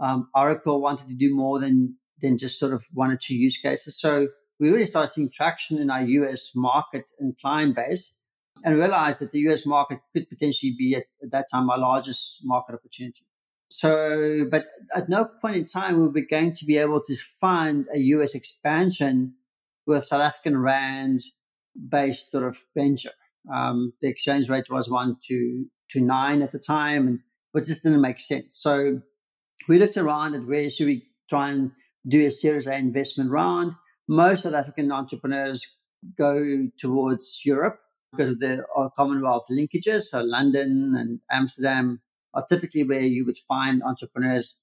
Um, 0.00 0.30
Oracle 0.34 0.80
wanted 0.80 1.08
to 1.08 1.14
do 1.14 1.34
more 1.34 1.58
than, 1.58 1.96
than 2.22 2.38
just 2.38 2.58
sort 2.58 2.72
of 2.72 2.84
one 2.92 3.10
or 3.10 3.18
two 3.20 3.34
use 3.34 3.58
cases. 3.58 4.00
So 4.00 4.28
we 4.60 4.70
really 4.70 4.86
started 4.86 5.10
seeing 5.10 5.30
traction 5.30 5.78
in 5.78 5.90
our 5.90 6.02
US 6.02 6.52
market 6.54 7.10
and 7.18 7.36
client 7.36 7.74
base 7.74 8.14
and 8.62 8.76
realized 8.76 9.20
that 9.20 9.32
the 9.32 9.40
US 9.48 9.64
market 9.66 9.98
could 10.12 10.28
potentially 10.28 10.74
be 10.78 10.94
at, 10.94 11.04
at 11.22 11.32
that 11.32 11.46
time 11.50 11.70
our 11.70 11.78
largest 11.78 12.40
market 12.44 12.74
opportunity. 12.74 13.24
So, 13.70 14.46
but 14.50 14.66
at 14.94 15.08
no 15.08 15.24
point 15.40 15.56
in 15.56 15.66
time 15.66 15.96
were 15.96 16.08
we 16.08 16.20
were 16.20 16.26
going 16.28 16.54
to 16.54 16.64
be 16.66 16.76
able 16.76 17.00
to 17.02 17.16
fund 17.40 17.86
a 17.94 17.98
US 17.98 18.34
expansion 18.34 19.34
with 19.86 20.04
South 20.04 20.20
African 20.20 20.58
Rand 20.58 21.20
based 21.88 22.30
sort 22.30 22.44
of 22.44 22.58
venture. 22.76 23.12
Um, 23.52 23.94
the 24.02 24.08
exchange 24.08 24.50
rate 24.50 24.68
was 24.68 24.90
one 24.90 25.16
to, 25.28 25.66
to 25.92 26.00
nine 26.00 26.42
at 26.42 26.50
the 26.50 26.58
time, 26.58 27.06
and 27.06 27.20
it 27.54 27.64
just 27.64 27.82
didn't 27.82 28.00
make 28.02 28.20
sense. 28.20 28.56
So 28.60 29.00
we 29.68 29.78
looked 29.78 29.96
around 29.96 30.34
at 30.34 30.46
where 30.46 30.68
should 30.68 30.86
we 30.86 31.04
try 31.28 31.50
and 31.50 31.70
do 32.06 32.26
a 32.26 32.30
Series 32.30 32.66
A 32.66 32.74
investment 32.74 33.30
round. 33.30 33.72
Most 34.10 34.42
South 34.42 34.54
African 34.54 34.90
entrepreneurs 34.90 35.68
go 36.18 36.66
towards 36.76 37.42
Europe 37.44 37.78
because 38.10 38.30
of 38.30 38.40
the 38.40 38.64
uh, 38.76 38.88
Commonwealth 38.88 39.46
linkages. 39.48 40.02
So 40.02 40.20
London 40.20 40.96
and 40.98 41.20
Amsterdam 41.30 42.00
are 42.34 42.44
typically 42.44 42.82
where 42.82 43.02
you 43.02 43.24
would 43.24 43.38
find 43.46 43.84
entrepreneurs 43.84 44.60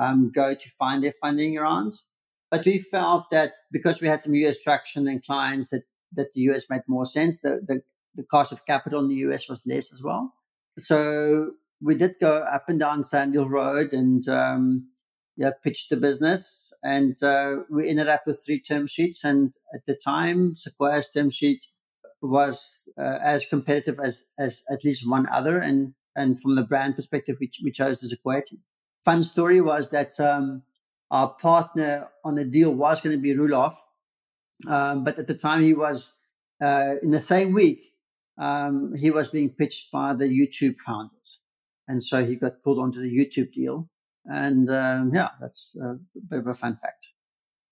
um, 0.00 0.32
go 0.34 0.54
to 0.54 0.68
find 0.78 1.04
their 1.04 1.12
funding 1.12 1.56
rounds. 1.56 2.08
But 2.50 2.64
we 2.64 2.78
felt 2.78 3.28
that 3.32 3.52
because 3.70 4.00
we 4.00 4.08
had 4.08 4.22
some 4.22 4.34
US 4.34 4.62
traction 4.62 5.06
and 5.08 5.22
clients 5.22 5.68
that, 5.70 5.82
that 6.14 6.32
the 6.32 6.40
US 6.52 6.70
made 6.70 6.82
more 6.88 7.04
sense, 7.04 7.40
the, 7.40 7.60
the, 7.68 7.82
the 8.14 8.22
cost 8.22 8.50
of 8.50 8.64
capital 8.64 9.00
in 9.00 9.08
the 9.08 9.26
US 9.26 9.46
was 9.46 9.60
less 9.66 9.92
as 9.92 10.02
well. 10.02 10.32
So 10.78 11.50
we 11.82 11.96
did 11.96 12.14
go 12.18 12.38
up 12.38 12.64
and 12.68 12.80
down 12.80 13.04
Sandhill 13.04 13.46
Road 13.46 13.92
and 13.92 14.26
um, 14.26 14.88
yeah, 15.36 15.50
pitched 15.62 15.90
the 15.90 15.96
business. 15.96 16.72
And 16.82 17.20
uh, 17.22 17.56
we 17.70 17.88
ended 17.88 18.08
up 18.08 18.22
with 18.26 18.42
three 18.44 18.60
term 18.60 18.86
sheets. 18.86 19.24
And 19.24 19.52
at 19.74 19.86
the 19.86 19.94
time, 19.94 20.54
Sequoia's 20.54 21.10
term 21.10 21.30
sheet 21.30 21.66
was 22.22 22.80
uh, 22.98 23.18
as 23.22 23.46
competitive 23.46 23.98
as 24.02 24.24
as 24.38 24.62
at 24.70 24.84
least 24.84 25.08
one 25.08 25.28
other, 25.30 25.58
and 25.58 25.94
and 26.14 26.40
from 26.40 26.56
the 26.56 26.62
brand 26.62 26.96
perspective, 26.96 27.36
we, 27.40 27.50
we 27.62 27.70
chose 27.70 28.02
as 28.02 28.12
Equity. 28.12 28.58
Fun 29.04 29.22
story 29.22 29.60
was 29.60 29.90
that 29.90 30.18
um, 30.18 30.62
our 31.10 31.28
partner 31.28 32.08
on 32.24 32.34
the 32.34 32.44
deal 32.44 32.74
was 32.74 33.00
going 33.00 33.16
to 33.16 33.22
be 33.22 33.34
Roelof, 33.34 33.74
um, 34.66 35.04
but 35.04 35.18
at 35.18 35.26
the 35.26 35.34
time 35.34 35.62
he 35.62 35.74
was 35.74 36.14
uh, 36.62 36.94
in 37.02 37.10
the 37.10 37.20
same 37.20 37.52
week 37.52 37.92
um, 38.38 38.94
he 38.94 39.10
was 39.10 39.28
being 39.28 39.50
pitched 39.50 39.92
by 39.92 40.14
the 40.14 40.24
YouTube 40.24 40.76
founders, 40.78 41.42
and 41.86 42.02
so 42.02 42.24
he 42.24 42.36
got 42.36 42.62
pulled 42.62 42.78
onto 42.78 43.00
the 43.00 43.14
YouTube 43.14 43.52
deal. 43.52 43.88
And 44.28 44.68
um, 44.70 45.12
yeah, 45.14 45.30
that's 45.40 45.74
a 45.80 45.96
bit 46.28 46.40
of 46.40 46.46
a 46.46 46.54
fun 46.54 46.76
fact. 46.76 47.08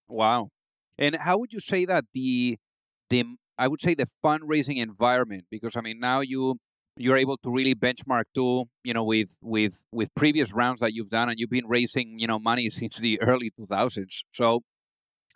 Wow. 0.09 0.51
And 0.99 1.17
how 1.17 1.39
would 1.39 1.53
you 1.53 1.61
say 1.61 1.85
that 1.87 2.05
the 2.15 2.59
the 3.11 3.25
I 3.59 3.69
would 3.69 3.81
say 3.81 3.95
the 3.95 4.07
fundraising 4.25 4.79
environment 4.79 5.45
because 5.51 5.77
I 5.77 5.81
mean 5.81 5.99
now 6.01 6.21
you 6.21 6.59
you're 6.97 7.17
able 7.17 7.37
to 7.39 7.51
really 7.51 7.75
benchmark 7.75 8.25
too 8.35 8.65
you 8.85 8.95
know 8.95 9.05
with 9.05 9.37
with 9.43 9.85
with 9.91 10.15
previous 10.15 10.53
rounds 10.53 10.81
that 10.81 10.93
you've 10.93 11.09
done 11.09 11.29
and 11.29 11.39
you've 11.39 11.51
been 11.51 11.67
raising 11.67 12.19
you 12.19 12.27
know 12.27 12.39
money 12.39 12.71
since 12.71 12.99
the 12.99 13.21
early 13.21 13.51
2000s 13.59 14.23
so 14.33 14.61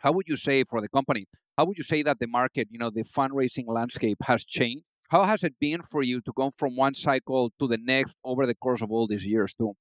how 0.00 0.12
would 0.12 0.26
you 0.28 0.36
say 0.36 0.62
for 0.62 0.80
the 0.80 0.88
company 0.88 1.26
how 1.56 1.64
would 1.64 1.76
you 1.76 1.84
say 1.84 2.02
that 2.02 2.18
the 2.20 2.28
market 2.28 2.68
you 2.70 2.78
know 2.78 2.90
the 2.90 3.02
fundraising 3.02 3.64
landscape 3.66 4.18
has 4.22 4.44
changed 4.44 4.84
how 5.10 5.24
has 5.24 5.42
it 5.42 5.54
been 5.60 5.82
for 5.82 6.02
you 6.02 6.20
to 6.20 6.32
go 6.36 6.50
from 6.56 6.76
one 6.76 6.94
cycle 6.94 7.50
to 7.58 7.66
the 7.66 7.78
next 7.78 8.14
over 8.24 8.46
the 8.46 8.54
course 8.54 8.80
of 8.80 8.92
all 8.92 9.08
these 9.08 9.26
years 9.26 9.52
too 9.52 9.74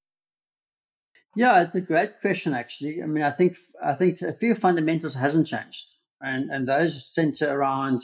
yeah 1.37 1.61
it's 1.61 1.75
a 1.75 1.81
great 1.81 2.19
question 2.19 2.53
actually 2.53 3.01
i 3.01 3.05
mean 3.05 3.23
i 3.23 3.31
think 3.31 3.55
i 3.83 3.93
think 3.93 4.21
a 4.21 4.33
few 4.33 4.53
fundamentals 4.55 5.13
hasn't 5.13 5.47
changed 5.47 5.85
and 6.21 6.49
and 6.51 6.67
those 6.67 7.13
center 7.13 7.51
around 7.51 8.01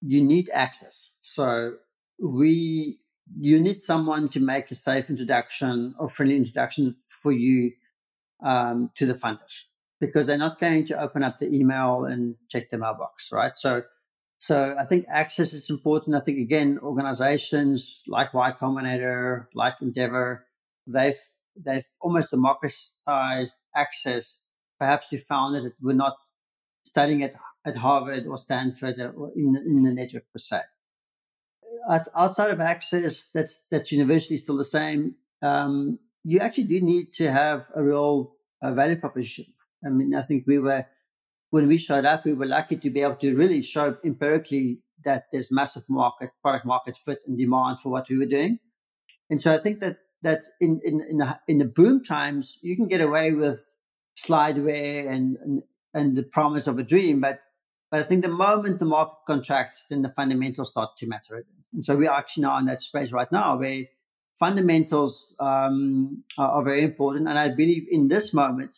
you 0.00 0.22
need 0.22 0.50
access. 0.52 1.12
So 1.20 1.74
we 2.18 2.98
you 3.38 3.60
need 3.60 3.80
someone 3.80 4.28
to 4.30 4.40
make 4.40 4.70
a 4.70 4.74
safe 4.74 5.08
introduction 5.08 5.94
or 5.98 6.08
friendly 6.08 6.36
introduction 6.36 6.96
for 7.22 7.30
you 7.30 7.72
um, 8.44 8.90
to 8.96 9.06
the 9.06 9.14
funders 9.14 9.62
because 10.00 10.26
they're 10.26 10.38
not 10.38 10.58
going 10.58 10.84
to 10.86 11.00
open 11.00 11.22
up 11.22 11.38
the 11.38 11.46
email 11.54 12.06
and 12.06 12.34
check 12.48 12.70
the 12.70 12.78
mailbox, 12.78 13.30
right? 13.32 13.56
So 13.56 13.82
so 14.38 14.74
I 14.78 14.86
think 14.86 15.04
access 15.08 15.52
is 15.52 15.68
important. 15.68 16.16
I 16.16 16.20
think 16.20 16.38
again, 16.38 16.78
organizations 16.82 18.02
like 18.06 18.32
Y 18.32 18.52
Combinator, 18.52 19.46
like 19.54 19.74
Endeavor, 19.82 20.46
they've 20.86 21.20
they've 21.56 21.86
almost 22.00 22.30
democratized 22.30 23.56
access, 23.74 24.42
perhaps 24.78 25.08
to 25.08 25.18
founders 25.18 25.64
that 25.64 25.74
were 25.80 25.94
not 25.94 26.16
studying 26.84 27.22
at 27.22 27.34
at 27.64 27.76
Harvard 27.76 28.26
or 28.26 28.38
Stanford 28.38 28.98
or 29.00 29.32
in, 29.36 29.56
in 29.56 29.82
the 29.82 29.92
network 29.92 30.24
per 30.32 30.38
se. 30.38 30.62
outside 32.16 32.50
of 32.50 32.60
access, 32.60 33.28
that's 33.34 33.64
that's 33.70 33.92
university 33.92 34.36
still 34.36 34.56
the 34.56 34.64
same. 34.64 35.16
Um, 35.42 35.98
you 36.24 36.40
actually 36.40 36.64
do 36.64 36.80
need 36.80 37.12
to 37.14 37.30
have 37.30 37.66
a 37.74 37.82
real 37.82 38.34
uh, 38.62 38.72
value 38.72 38.96
proposition. 38.96 39.46
I 39.84 39.88
mean, 39.88 40.14
I 40.14 40.22
think 40.22 40.44
we 40.46 40.58
were 40.58 40.86
when 41.50 41.66
we 41.66 41.78
showed 41.78 42.04
up, 42.04 42.24
we 42.24 42.34
were 42.34 42.46
lucky 42.46 42.76
to 42.76 42.90
be 42.90 43.02
able 43.02 43.16
to 43.16 43.34
really 43.34 43.62
show 43.62 43.96
empirically 44.04 44.80
that 45.04 45.24
there's 45.32 45.50
massive 45.50 45.82
market, 45.88 46.30
product 46.42 46.64
market 46.64 46.96
fit 46.96 47.18
and 47.26 47.36
demand 47.36 47.80
for 47.80 47.90
what 47.90 48.08
we 48.08 48.18
were 48.18 48.26
doing. 48.26 48.58
And 49.28 49.40
so 49.40 49.54
I 49.54 49.58
think 49.58 49.80
that 49.80 49.98
that 50.22 50.44
in 50.60 50.80
in 50.84 51.00
in 51.08 51.18
the, 51.18 51.40
in 51.48 51.58
the 51.58 51.64
boom 51.64 52.04
times, 52.04 52.58
you 52.62 52.76
can 52.76 52.88
get 52.88 53.00
away 53.00 53.32
with 53.32 53.60
slideware 54.18 55.10
and, 55.10 55.36
and 55.38 55.62
and 55.94 56.16
the 56.16 56.22
promise 56.22 56.66
of 56.66 56.78
a 56.78 56.82
dream, 56.82 57.20
but 57.20 57.40
but 57.90 58.00
I 58.00 58.02
think 58.04 58.22
the 58.22 58.30
moment 58.30 58.78
the 58.78 58.84
market 58.84 59.16
contracts, 59.26 59.86
then 59.90 60.02
the 60.02 60.12
fundamentals 60.12 60.70
start 60.70 60.96
to 60.98 61.06
matter. 61.06 61.44
And 61.72 61.84
so 61.84 61.96
we 61.96 62.06
are 62.06 62.16
actually 62.16 62.42
now 62.42 62.58
in 62.58 62.66
that 62.66 62.82
space 62.82 63.12
right 63.12 63.30
now 63.32 63.58
where 63.58 63.84
fundamentals 64.38 65.34
um, 65.40 66.22
are, 66.38 66.50
are, 66.50 66.62
very 66.64 66.82
important. 66.82 67.28
And 67.28 67.38
I 67.38 67.48
believe 67.48 67.86
in 67.90 68.06
this 68.06 68.32
moment, 68.32 68.76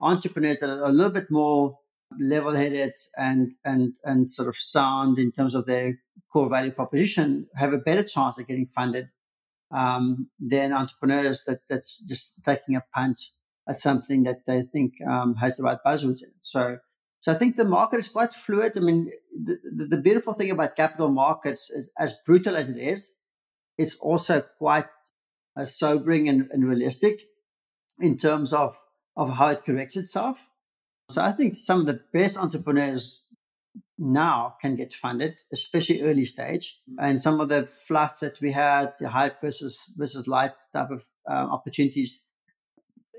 entrepreneurs 0.00 0.60
that 0.60 0.70
are 0.70 0.84
a 0.84 0.92
little 0.92 1.12
bit 1.12 1.30
more 1.30 1.78
level-headed 2.20 2.92
and 3.16 3.54
and 3.64 3.94
and 4.04 4.30
sort 4.30 4.48
of 4.48 4.56
sound 4.56 5.18
in 5.18 5.32
terms 5.32 5.54
of 5.54 5.66
their 5.66 5.98
core 6.32 6.48
value 6.48 6.70
proposition 6.70 7.48
have 7.56 7.72
a 7.72 7.78
better 7.78 8.04
chance 8.04 8.38
of 8.38 8.46
getting 8.46 8.66
funded 8.66 9.08
um, 9.70 10.28
than 10.38 10.72
entrepreneurs 10.72 11.44
that 11.46 11.60
that's 11.68 11.98
just 12.08 12.42
taking 12.44 12.76
a 12.76 12.84
punt 12.94 13.20
at 13.68 13.76
something 13.76 14.24
that 14.24 14.46
they 14.46 14.62
think 14.62 14.92
um, 15.08 15.34
has 15.36 15.56
the 15.56 15.62
right 15.62 15.78
buzzwords 15.84 16.22
in 16.22 16.28
it. 16.28 16.40
So 16.40 16.78
So 17.20 17.32
I 17.32 17.38
think 17.38 17.56
the 17.56 17.64
market 17.64 18.00
is 18.00 18.10
quite 18.10 18.34
fluid. 18.34 18.76
I 18.76 18.80
mean, 18.80 19.10
the, 19.32 19.56
the, 19.74 19.84
the 19.86 20.02
beautiful 20.02 20.34
thing 20.34 20.50
about 20.50 20.76
capital 20.76 21.08
markets 21.08 21.70
is, 21.70 21.88
as 21.98 22.12
brutal 22.26 22.54
as 22.54 22.68
it 22.68 22.76
is, 22.76 23.16
it's 23.78 23.96
also 23.96 24.42
quite 24.58 24.92
uh, 25.56 25.64
sobering 25.64 26.28
and, 26.28 26.50
and 26.52 26.68
realistic 26.68 27.22
in 27.98 28.18
terms 28.18 28.52
of, 28.52 28.76
of 29.16 29.30
how 29.30 29.48
it 29.48 29.64
corrects 29.64 29.96
itself. 29.96 30.36
So 31.10 31.22
I 31.22 31.32
think 31.32 31.56
some 31.56 31.80
of 31.80 31.86
the 31.86 32.00
best 32.12 32.36
entrepreneurs 32.36 33.26
now 33.98 34.56
can 34.60 34.76
get 34.76 34.92
funded, 34.92 35.42
especially 35.52 36.02
early 36.02 36.24
stage. 36.24 36.80
And 36.98 37.20
some 37.20 37.40
of 37.40 37.48
the 37.48 37.68
fluff 37.86 38.20
that 38.20 38.40
we 38.40 38.52
had, 38.52 38.92
the 38.98 39.08
hype 39.08 39.40
versus 39.40 39.80
versus 39.96 40.26
light 40.26 40.52
type 40.72 40.90
of 40.90 41.06
um, 41.28 41.50
opportunities, 41.50 42.22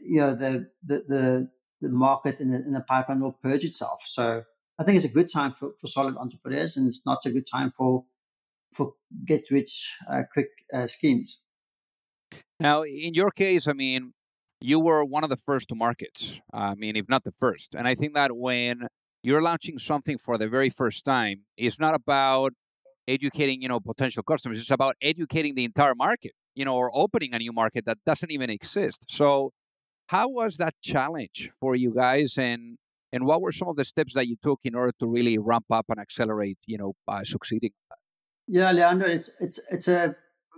you 0.02 0.20
know, 0.20 0.36
the 0.36 0.70
the 0.86 1.04
the, 1.08 1.50
the 1.82 1.90
market 1.90 2.40
in 2.40 2.52
the, 2.52 2.58
in 2.58 2.72
the 2.72 2.82
pipeline 2.82 3.22
will 3.22 3.40
purge 3.44 3.64
itself. 3.64 4.02
So 4.06 4.44
I 4.78 4.84
think 4.84 4.98
it's 4.98 5.06
a 5.06 5.10
good 5.10 5.32
time 5.32 5.54
for, 5.54 5.72
for 5.80 5.88
solid 5.88 6.16
entrepreneurs, 6.18 6.78
and 6.78 6.88
it's 6.88 7.02
not 7.06 7.26
a 7.26 7.32
good 7.32 7.48
time 7.48 7.72
for 7.72 8.06
for 8.72 8.94
get 9.26 9.50
rich 9.52 9.94
uh, 10.10 10.24
quick 10.34 10.50
uh, 10.74 10.88
schemes. 10.88 11.42
Now, 12.60 12.84
in 12.84 13.14
your 13.14 13.32
case, 13.32 13.68
I 13.68 13.74
mean, 13.74 14.14
you 14.62 14.80
were 14.80 15.04
one 15.04 15.24
of 15.24 15.30
the 15.30 15.38
first 15.38 15.70
to 15.70 15.76
market. 15.76 16.42
I 16.54 16.76
mean, 16.76 16.96
if 16.96 17.08
not 17.08 17.24
the 17.24 17.34
first. 17.38 17.76
And 17.76 17.88
I 17.88 17.96
think 17.96 18.14
that 18.16 18.36
when 18.36 18.88
you're 19.26 19.42
launching 19.42 19.80
something 19.80 20.20
for 20.20 20.38
the 20.38 20.48
very 20.48 20.70
first 20.70 21.04
time, 21.04 21.42
it's 21.58 21.80
not 21.80 21.96
about 21.96 22.54
educating, 23.08 23.62
you 23.64 23.68
know, 23.68 23.80
potential 23.80 24.22
customers. 24.22 24.60
It's 24.60 24.70
about 24.70 24.96
educating 25.02 25.56
the 25.56 25.66
entire 25.66 25.96
market, 25.96 26.34
you 26.54 26.64
know, 26.64 26.76
or 26.76 26.92
opening 26.94 27.34
a 27.34 27.40
new 27.40 27.52
market 27.52 27.86
that 27.86 27.98
doesn't 28.06 28.30
even 28.30 28.52
exist. 28.52 29.04
So, 29.10 29.52
how 30.08 30.30
was 30.30 30.58
that 30.58 30.76
challenge 30.84 31.50
for 31.60 31.76
you 31.76 31.92
guys, 31.92 32.38
and 32.38 32.78
and 33.12 33.26
what 33.26 33.42
were 33.42 33.52
some 33.52 33.68
of 33.68 33.78
the 33.78 33.86
steps 33.86 34.14
that 34.14 34.28
you 34.28 34.36
took 34.40 34.60
in 34.64 34.76
order 34.76 34.94
to 35.00 35.08
really 35.08 35.40
ramp 35.40 35.66
up 35.72 35.86
and 35.90 36.00
accelerate, 36.00 36.60
you 36.68 36.78
know, 36.78 36.94
by 37.08 37.24
succeeding? 37.24 37.72
Yeah, 38.48 38.72
Leandro, 38.72 39.08
it's 39.08 39.32
it's 39.40 39.60
it's 39.72 39.88
a 39.88 40.16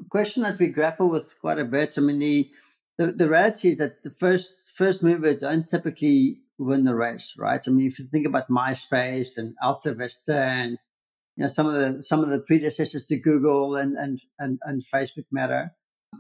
question 0.10 0.43
that 0.43 0.60
we 0.60 0.67
grapple 0.67 1.08
with 1.08 1.34
quite 1.39 1.60
a 1.60 1.63
bit. 1.63 1.97
I 1.97 2.01
mean, 2.01 2.19
the 2.19 2.49
the, 2.97 3.13
the 3.13 3.30
reality 3.30 3.69
is 3.69 3.77
that 3.77 4.03
the 4.03 4.10
first 4.10 4.51
first 4.75 5.01
movers 5.03 5.38
don't 5.38 5.69
typically 5.69 6.41
win 6.58 6.86
the 6.86 6.96
race, 6.96 7.36
right? 7.38 7.62
I 7.65 7.72
mean, 7.72 7.88
if 7.88 8.00
you 8.00 8.08
think 8.12 8.26
about 8.26 8.50
MySpace 8.50 9.38
and 9.38 9.56
Alta 9.62 9.93
Vista 9.93 10.41
and 10.41 10.78
you 11.36 11.43
know 11.43 11.48
some 11.48 11.67
of 11.67 11.74
the 11.74 12.02
some 12.02 12.24
of 12.24 12.30
the 12.30 12.39
predecessors 12.39 13.06
to 13.06 13.17
Google 13.17 13.76
and 13.76 13.96
and 13.96 14.20
and, 14.39 14.60
and 14.63 14.82
Facebook 14.84 15.26
Meta. 15.32 15.72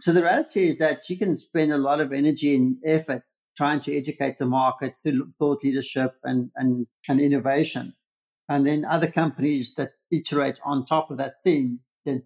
So 0.01 0.11
the 0.11 0.21
reality 0.21 0.67
is 0.67 0.77
that 0.77 1.09
you 1.09 1.17
can 1.17 1.35
spend 1.37 1.71
a 1.71 1.77
lot 1.77 2.01
of 2.01 2.13
energy 2.13 2.55
and 2.55 2.77
effort 2.85 3.23
trying 3.55 3.79
to 3.79 3.97
educate 3.97 4.37
the 4.37 4.45
market 4.45 4.95
through 4.95 5.29
thought 5.31 5.63
leadership 5.63 6.15
and 6.23 6.51
and, 6.55 6.87
and 7.07 7.19
innovation. 7.19 7.93
And 8.49 8.65
then 8.65 8.85
other 8.85 9.07
companies 9.07 9.73
that 9.75 9.91
iterate 10.11 10.59
on 10.63 10.85
top 10.85 11.11
of 11.11 11.17
that 11.17 11.35
theme 11.43 11.79
can 12.05 12.23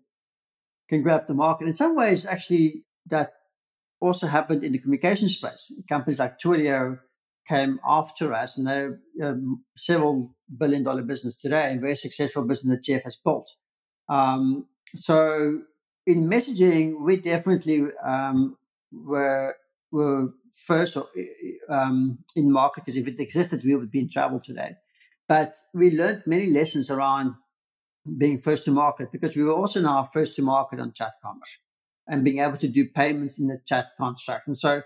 can 0.89 1.01
grab 1.01 1.27
the 1.27 1.33
market. 1.33 1.67
In 1.67 1.73
some 1.73 1.95
ways, 1.95 2.25
actually, 2.25 2.83
that 3.07 3.33
also 4.01 4.27
happened 4.27 4.63
in 4.63 4.73
the 4.73 4.79
communication 4.79 5.29
space. 5.29 5.71
Companies 5.87 6.19
like 6.19 6.39
Twilio 6.39 6.99
came 7.51 7.79
after 7.85 8.33
us, 8.33 8.57
and 8.57 8.65
they're 8.67 8.99
um, 9.23 9.63
several 9.75 10.35
billion 10.57 10.83
dollar 10.83 11.03
business 11.03 11.35
today, 11.35 11.65
and 11.69 11.81
very 11.81 11.95
successful 11.95 12.43
business 12.43 12.75
that 12.75 12.83
Jeff 12.83 13.03
has 13.03 13.17
built. 13.17 13.49
Um, 14.09 14.67
so 14.95 15.61
in 16.05 16.29
messaging, 16.29 17.03
we 17.07 17.17
definitely 17.17 17.79
um, 18.03 18.57
were 18.91 19.55
were 19.91 20.29
first 20.65 20.97
um, 21.69 22.19
in 22.35 22.51
market 22.51 22.85
because 22.85 22.97
if 22.97 23.07
it 23.07 23.19
existed, 23.19 23.61
we 23.63 23.75
would 23.75 23.91
be 23.91 23.99
in 23.99 24.09
trouble 24.09 24.39
today. 24.39 24.71
But 25.27 25.55
we 25.73 25.91
learned 25.91 26.23
many 26.25 26.47
lessons 26.47 26.89
around 26.89 27.35
being 28.17 28.37
first 28.37 28.65
to 28.65 28.71
market 28.71 29.11
because 29.11 29.35
we 29.35 29.43
were 29.43 29.53
also 29.53 29.81
now 29.81 30.03
first 30.03 30.35
to 30.35 30.41
market 30.41 30.79
on 30.79 30.93
chat 30.93 31.13
commerce 31.23 31.59
and 32.07 32.23
being 32.23 32.39
able 32.39 32.57
to 32.57 32.67
do 32.67 32.87
payments 32.87 33.39
in 33.39 33.47
the 33.47 33.59
chat 33.67 33.87
construct. 33.97 34.47
And 34.47 34.57
so 34.57 34.81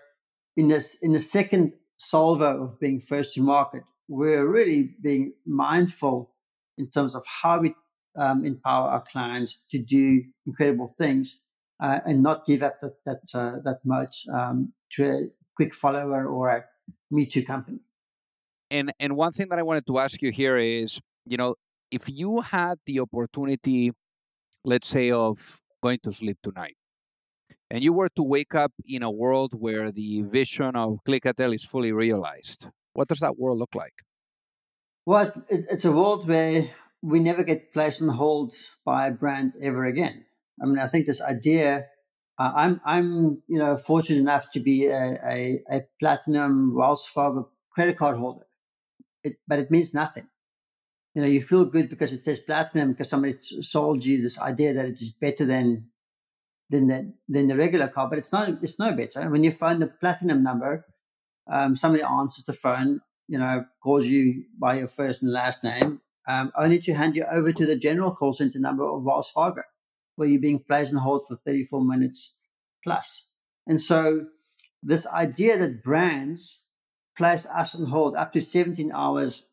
in 0.58 0.68
this 0.68 0.98
in 1.02 1.14
the 1.14 1.20
second 1.20 1.74
solver 1.98 2.48
of 2.48 2.80
being 2.80 3.00
first 3.00 3.34
to 3.34 3.42
market, 3.42 3.84
we're 4.08 4.48
really 4.48 4.96
being 5.02 5.34
mindful 5.46 6.32
in 6.78 6.90
terms 6.90 7.16
of 7.16 7.24
how 7.26 7.60
we 7.60 7.74
um, 8.18 8.46
empower 8.46 8.90
our 8.90 9.02
clients 9.02 9.64
to 9.72 9.78
do 9.78 10.24
incredible 10.46 10.88
things 10.88 11.44
uh, 11.82 12.00
and 12.06 12.24
not 12.24 12.46
give 12.46 12.64
up 12.64 12.80
that 12.82 12.94
that 13.06 13.22
uh, 13.34 13.60
that 13.64 13.80
much 13.84 14.26
um, 14.34 14.72
to 14.92 15.10
a 15.10 15.28
quick 15.56 15.74
follower 15.74 16.28
or 16.28 16.50
a 16.50 16.64
me 17.12 17.26
too 17.26 17.44
company. 17.44 17.80
And 18.72 18.94
and 19.00 19.16
one 19.16 19.32
thing 19.32 19.50
that 19.50 19.60
I 19.60 19.64
wanted 19.64 19.86
to 19.88 20.00
ask 20.00 20.22
you 20.22 20.32
here 20.32 20.58
is, 20.58 21.00
you 21.26 21.38
know, 21.38 21.56
if 21.92 22.10
you 22.10 22.42
had 22.42 22.78
the 22.86 23.00
opportunity, 23.00 23.92
let's 24.64 24.88
say, 24.88 25.12
of 25.12 25.60
going 25.84 26.00
to 26.04 26.12
sleep 26.12 26.38
tonight, 26.44 26.76
and 27.70 27.84
you 27.84 27.94
were 27.94 28.10
to 28.16 28.24
wake 28.24 28.56
up 28.56 28.72
in 28.86 29.04
a 29.04 29.12
world 29.12 29.54
where 29.54 29.92
the 29.92 30.22
vision 30.24 30.76
of 30.76 31.00
Clickatell 31.08 31.54
is 31.54 31.64
fully 31.64 31.92
realized, 31.92 32.70
what 32.94 33.08
does 33.08 33.20
that 33.20 33.38
world 33.38 33.60
look 33.60 33.76
like? 33.76 34.04
Well, 35.06 35.32
it's 35.50 35.86
a 35.86 35.92
world 35.92 36.28
where 36.28 36.70
we 37.02 37.20
never 37.20 37.44
get 37.44 37.74
placed 37.74 38.02
on 38.02 38.10
hold 38.10 38.54
by 38.84 39.08
a 39.08 39.12
brand 39.12 39.54
ever 39.62 39.86
again. 39.86 40.26
I 40.62 40.66
mean, 40.66 40.80
I 40.80 40.88
think 40.88 41.06
this 41.06 41.22
idea. 41.22 41.88
Uh, 42.38 42.52
I'm 42.54 42.82
I'm 42.84 43.42
you 43.48 43.60
know 43.60 43.78
fortunate 43.78 44.20
enough 44.20 44.50
to 44.52 44.60
be 44.60 44.88
a, 44.88 45.20
a, 45.26 45.60
a 45.72 45.82
platinum 46.02 46.76
Wells 46.76 47.06
Fargo 47.06 47.50
credit 47.70 47.98
card 47.98 48.18
holder, 48.18 48.46
it, 49.24 49.38
but 49.48 49.60
it 49.60 49.72
means 49.72 49.94
nothing 49.94 50.28
you 51.16 51.22
know, 51.22 51.28
you 51.28 51.42
feel 51.42 51.66
good 51.66 51.90
because 51.90 52.12
it 52.12 52.22
says 52.22 52.40
platinum 52.42 52.92
because 52.92 53.10
somebody 53.10 53.38
sold 53.40 54.04
you 54.04 54.22
this 54.22 54.38
idea 54.38 54.74
that 54.74 54.86
it 54.86 55.02
is 55.02 55.12
better 55.12 55.46
than 55.46 55.90
than 56.70 56.88
the 56.88 57.14
than 57.28 57.48
the 57.48 57.56
regular 57.56 57.88
car, 57.88 58.10
but 58.10 58.18
it's 58.18 58.32
not. 58.32 58.50
It's 58.62 58.80
no 58.80 58.92
better. 58.92 59.30
When 59.30 59.44
you 59.44 59.52
find 59.52 59.82
the 59.82 59.88
platinum 59.88 60.44
number, 60.44 60.86
um, 61.48 61.76
somebody 61.76 62.04
answers 62.04 62.46
the 62.46 62.54
phone, 62.54 63.02
you 63.28 63.38
know, 63.38 63.66
calls 63.84 64.06
you 64.06 64.46
by 64.60 64.78
your 64.78 64.88
first 64.88 65.22
and 65.22 65.32
last 65.32 65.64
name, 65.64 66.02
um, 66.28 66.52
only 66.58 66.80
to 66.80 66.94
hand 66.94 67.16
you 67.16 67.26
over 67.32 67.52
to 67.52 67.66
the 67.66 67.78
general 67.78 68.12
call 68.12 68.34
center 68.34 68.60
number 68.60 68.84
of 68.84 69.04
Wells 69.04 69.30
Fargo, 69.30 69.62
where 70.16 70.28
you're 70.28 70.42
being 70.42 70.60
placed 70.60 70.94
on 70.94 71.00
hold 71.00 71.24
for 71.28 71.36
34 71.36 71.84
minutes 71.84 72.40
plus. 72.84 73.28
And 73.68 73.80
so, 73.80 74.28
this 74.82 75.08
idea 75.08 75.58
that 75.58 75.84
brands 75.84 76.62
place 77.18 77.46
us 77.46 77.76
on 77.76 77.86
hold 77.86 78.16
up 78.16 78.34
to 78.34 78.42
17 78.42 78.92
hours 78.92 79.48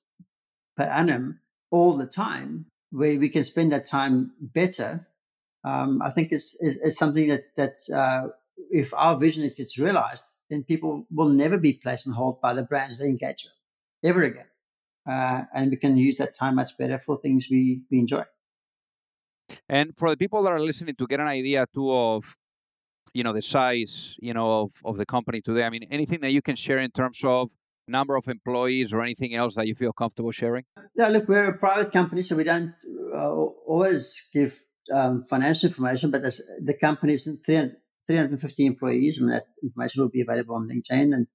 per 0.77 0.85
annum 0.85 1.41
all 1.71 1.95
the 1.95 2.07
time, 2.07 2.67
where 2.91 3.19
we 3.19 3.29
can 3.29 3.45
spend 3.45 3.73
that 3.73 3.87
time 3.87 4.33
better, 4.41 5.09
um, 5.65 6.03
I 6.03 6.11
think 6.11 6.33
is, 6.33 6.57
is, 6.61 6.77
is, 6.77 6.97
something 6.97 7.29
that, 7.29 7.43
that 7.57 7.75
uh, 7.95 8.29
if 8.71 8.93
our 8.95 9.17
vision 9.17 9.51
gets 9.57 9.79
realized, 9.79 10.25
then 10.51 10.65
people 10.65 11.07
will 11.11 11.29
never 11.29 11.59
be 11.59 11.73
placed 11.73 12.07
on 12.07 12.15
hold 12.15 12.41
by 12.41 12.53
the 12.53 12.65
brands 12.65 12.99
they 12.99 13.07
engage 13.07 13.45
with 13.45 14.11
ever 14.11 14.23
again. 14.23 14.47
Uh, 15.09 15.43
and 15.55 15.71
we 15.71 15.77
can 15.77 15.97
use 15.97 16.17
that 16.17 16.35
time 16.35 16.57
much 16.57 16.77
better 16.79 16.99
for 16.99 17.19
things 17.21 17.49
we, 17.51 17.83
we 17.91 17.99
enjoy. 17.99 18.23
And 19.69 19.93
for 19.97 20.11
the 20.11 20.17
people 20.17 20.43
that 20.43 20.53
are 20.53 20.61
listening 20.61 20.95
to 20.97 21.07
get 21.07 21.21
an 21.21 21.27
idea 21.27 21.67
too 21.73 21.93
of, 21.93 22.37
you 23.13 23.23
know, 23.23 23.33
the 23.33 23.43
size, 23.43 24.17
you 24.21 24.33
know, 24.33 24.63
of, 24.63 24.73
of 24.85 24.97
the 24.97 25.07
company 25.07 25.41
today, 25.41 25.65
I 25.65 25.71
mean, 25.71 25.87
anything 25.91 26.21
that 26.21 26.33
you 26.33 26.43
can 26.43 26.57
share 26.57 26.79
in 26.79 26.91
terms 26.91 27.21
of 27.25 27.51
number 27.89 28.17
of 28.17 28.29
employees 28.29 28.93
or 28.93 29.03
anything 29.03 29.35
else 29.35 29.55
that 29.57 29.67
you 29.67 29.75
feel 29.75 29.93
comfortable 29.93 30.31
sharing? 30.31 30.65
Yeah, 30.95 31.09
look, 31.09 31.29
we're 31.29 31.51
a 31.51 31.59
private 31.59 31.93
company, 31.93 32.23
so 32.23 32.37
we 32.37 32.45
don't 32.45 32.75
uh, 33.13 33.31
always 33.31 34.29
give 34.33 34.61
um, 34.93 35.23
financial 35.25 35.69
information, 35.69 36.11
but 36.11 36.25
as 36.25 36.41
the 36.61 36.75
company 36.75 37.13
is 37.15 37.29
350 38.07 38.67
employees, 38.67 39.21
mean, 39.21 39.31
that 39.31 39.47
information 39.63 40.03
will 40.03 40.11
be 40.11 40.23
available 40.23 40.57
on 40.57 40.69
LinkedIn. 40.69 41.15
And 41.15 41.27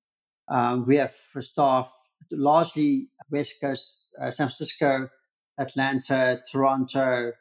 um, 0.47 0.85
we 0.85 0.97
have 0.97 1.13
for 1.13 1.41
staff 1.41 1.91
largely 2.31 3.09
West 3.29 3.61
Coast, 3.61 4.07
uh, 4.19 4.31
San 4.31 4.47
Francisco, 4.47 5.09
Atlanta, 5.57 6.41
Toronto, 6.51 7.31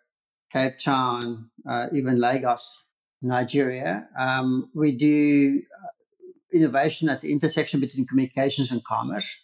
Cape 0.53 0.79
Town, 0.79 1.51
uh, 1.69 1.87
even 1.93 2.21
Lagos, 2.21 2.85
Nigeria. 3.23 4.09
Um, 4.19 4.71
we 4.75 4.97
do 4.97 5.63
innovation 6.53 7.09
at 7.09 7.21
the 7.21 7.33
intersection 7.33 7.81
between 7.81 8.07
communications 8.07 8.71
and 8.71 8.85
commerce, 8.85 9.37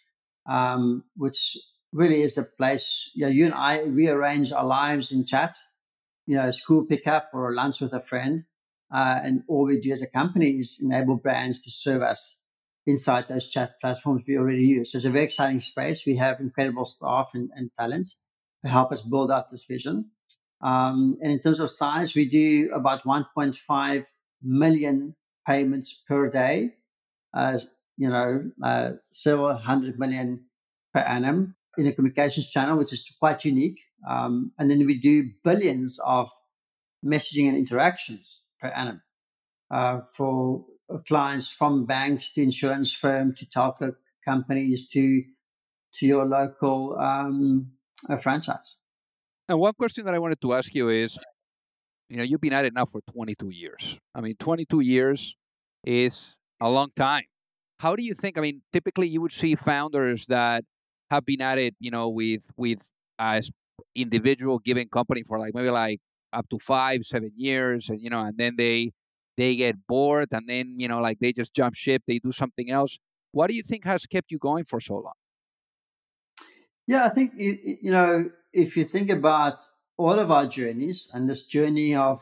um, 0.47 1.03
which 1.15 1.57
really 1.91 2.21
is 2.21 2.37
a 2.37 2.43
place, 2.43 3.09
you 3.13 3.25
know, 3.25 3.31
you 3.31 3.45
and 3.45 3.53
I 3.53 3.81
rearrange 3.81 4.51
our 4.51 4.65
lives 4.65 5.11
in 5.11 5.25
chat, 5.25 5.55
you 6.25 6.35
know, 6.35 6.51
school 6.51 6.85
pickup 6.85 7.29
or 7.33 7.53
lunch 7.53 7.81
with 7.81 7.93
a 7.93 7.99
friend. 7.99 8.45
Uh, 8.93 9.19
and 9.23 9.43
all 9.47 9.65
we 9.65 9.79
do 9.79 9.91
as 9.91 10.03
a 10.03 10.07
company 10.07 10.51
is 10.51 10.79
enable 10.81 11.15
brands 11.15 11.63
to 11.63 11.71
serve 11.71 12.01
us 12.01 12.37
inside 12.85 13.27
those 13.27 13.49
chat 13.49 13.79
platforms 13.81 14.23
we 14.27 14.37
already 14.37 14.65
use. 14.65 14.91
So 14.91 14.97
it's 14.97 15.05
a 15.05 15.09
very 15.09 15.23
exciting 15.23 15.59
space. 15.59 16.05
We 16.05 16.17
have 16.17 16.39
incredible 16.39 16.85
staff 16.85 17.31
and, 17.33 17.49
and 17.55 17.71
talent 17.79 18.11
to 18.63 18.69
help 18.69 18.91
us 18.91 19.01
build 19.01 19.31
out 19.31 19.49
this 19.49 19.65
vision. 19.65 20.11
Um, 20.61 21.17
and 21.21 21.31
in 21.31 21.39
terms 21.39 21.59
of 21.59 21.69
size, 21.71 22.13
we 22.13 22.29
do 22.29 22.69
about 22.73 23.03
1.5 23.03 24.11
million 24.43 25.15
payments 25.47 26.03
per 26.07 26.29
day 26.29 26.75
uh, 27.33 27.57
you 27.97 28.09
know, 28.09 28.51
uh, 28.61 28.91
several 29.11 29.55
hundred 29.55 29.99
million 29.99 30.45
per 30.93 31.01
annum. 31.01 31.55
In 31.77 31.87
a 31.87 31.93
communications 31.93 32.49
channel, 32.49 32.77
which 32.77 32.93
is 32.93 33.03
quite 33.19 33.43
unique. 33.45 33.79
Um, 34.07 34.51
and 34.59 34.69
then 34.69 34.85
we 34.85 34.99
do 34.99 35.29
billions 35.43 35.99
of 36.05 36.29
messaging 37.05 37.47
and 37.47 37.57
interactions 37.57 38.43
per 38.61 38.69
annum 38.69 39.01
uh, 39.71 40.01
for 40.15 40.65
clients 41.07 41.49
from 41.49 41.85
banks 41.85 42.33
to 42.33 42.41
insurance 42.41 42.93
firm 42.93 43.33
to 43.35 43.45
telco 43.45 43.95
companies 44.23 44.87
to 44.89 45.23
to 45.95 46.07
your 46.07 46.25
local 46.25 46.97
um, 46.99 47.71
uh, 48.09 48.17
franchise. 48.17 48.77
And 49.47 49.59
one 49.59 49.73
question 49.73 50.05
that 50.05 50.13
I 50.13 50.19
wanted 50.19 50.41
to 50.41 50.53
ask 50.53 50.73
you 50.73 50.89
is, 50.89 51.19
you 52.09 52.17
know, 52.17 52.23
you've 52.23 52.41
been 52.41 52.53
at 52.53 52.65
it 52.65 52.73
now 52.73 52.85
for 52.85 53.01
22 53.11 53.49
years. 53.49 53.97
I 54.15 54.21
mean, 54.21 54.35
22 54.39 54.79
years 54.79 55.35
is 55.83 56.35
a 56.59 56.69
long 56.69 56.89
time. 56.95 57.25
How 57.79 57.95
do 57.95 58.01
you 58.01 58.13
think? 58.13 58.37
I 58.37 58.41
mean, 58.41 58.61
typically 58.71 59.07
you 59.07 59.21
would 59.21 59.33
see 59.33 59.55
founders 59.55 60.25
that 60.27 60.63
have 61.13 61.25
been 61.25 61.41
at 61.41 61.57
it, 61.57 61.75
you 61.79 61.91
know, 61.91 62.09
with 62.09 62.49
with 62.57 62.81
as 63.19 63.51
individual 63.95 64.59
given 64.59 64.87
company 64.89 65.23
for 65.23 65.39
like 65.39 65.53
maybe 65.53 65.69
like 65.69 65.99
up 66.31 66.47
to 66.49 66.57
five, 66.59 67.03
seven 67.03 67.31
years, 67.35 67.89
and 67.89 68.01
you 68.01 68.09
know, 68.09 68.21
and 68.21 68.37
then 68.37 68.55
they 68.57 68.91
they 69.37 69.55
get 69.55 69.75
bored, 69.87 70.29
and 70.31 70.47
then 70.47 70.75
you 70.77 70.87
know, 70.87 70.99
like 70.99 71.19
they 71.19 71.31
just 71.33 71.53
jump 71.53 71.75
ship, 71.75 72.01
they 72.07 72.19
do 72.19 72.31
something 72.31 72.69
else. 72.69 72.97
What 73.31 73.47
do 73.47 73.55
you 73.55 73.63
think 73.63 73.85
has 73.85 74.05
kept 74.05 74.31
you 74.31 74.37
going 74.37 74.65
for 74.65 74.79
so 74.79 74.95
long? 74.95 75.19
Yeah, 76.87 77.05
I 77.05 77.09
think 77.09 77.33
you 77.37 77.91
know 77.91 78.29
if 78.51 78.77
you 78.77 78.83
think 78.83 79.09
about 79.09 79.57
all 79.97 80.17
of 80.19 80.31
our 80.31 80.45
journeys 80.45 81.09
and 81.13 81.29
this 81.29 81.45
journey 81.45 81.95
of 81.95 82.19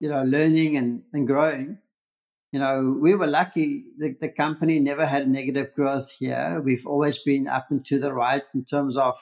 you 0.00 0.08
know 0.08 0.22
learning 0.22 0.76
and, 0.76 1.02
and 1.12 1.26
growing, 1.26 1.78
you 2.52 2.58
know 2.58 2.96
we 3.00 3.14
were 3.14 3.26
lucky. 3.26 3.84
The, 3.98 4.14
the 4.20 4.28
company 4.28 4.78
never 4.80 5.06
had 5.06 5.28
negative 5.28 5.74
growth 5.74 6.10
here. 6.18 6.60
We've 6.64 6.86
always 6.86 7.18
been 7.18 7.46
up 7.48 7.66
and 7.70 7.84
to 7.86 7.98
the 7.98 8.12
right 8.12 8.42
in 8.54 8.64
terms 8.64 8.96
of 8.96 9.16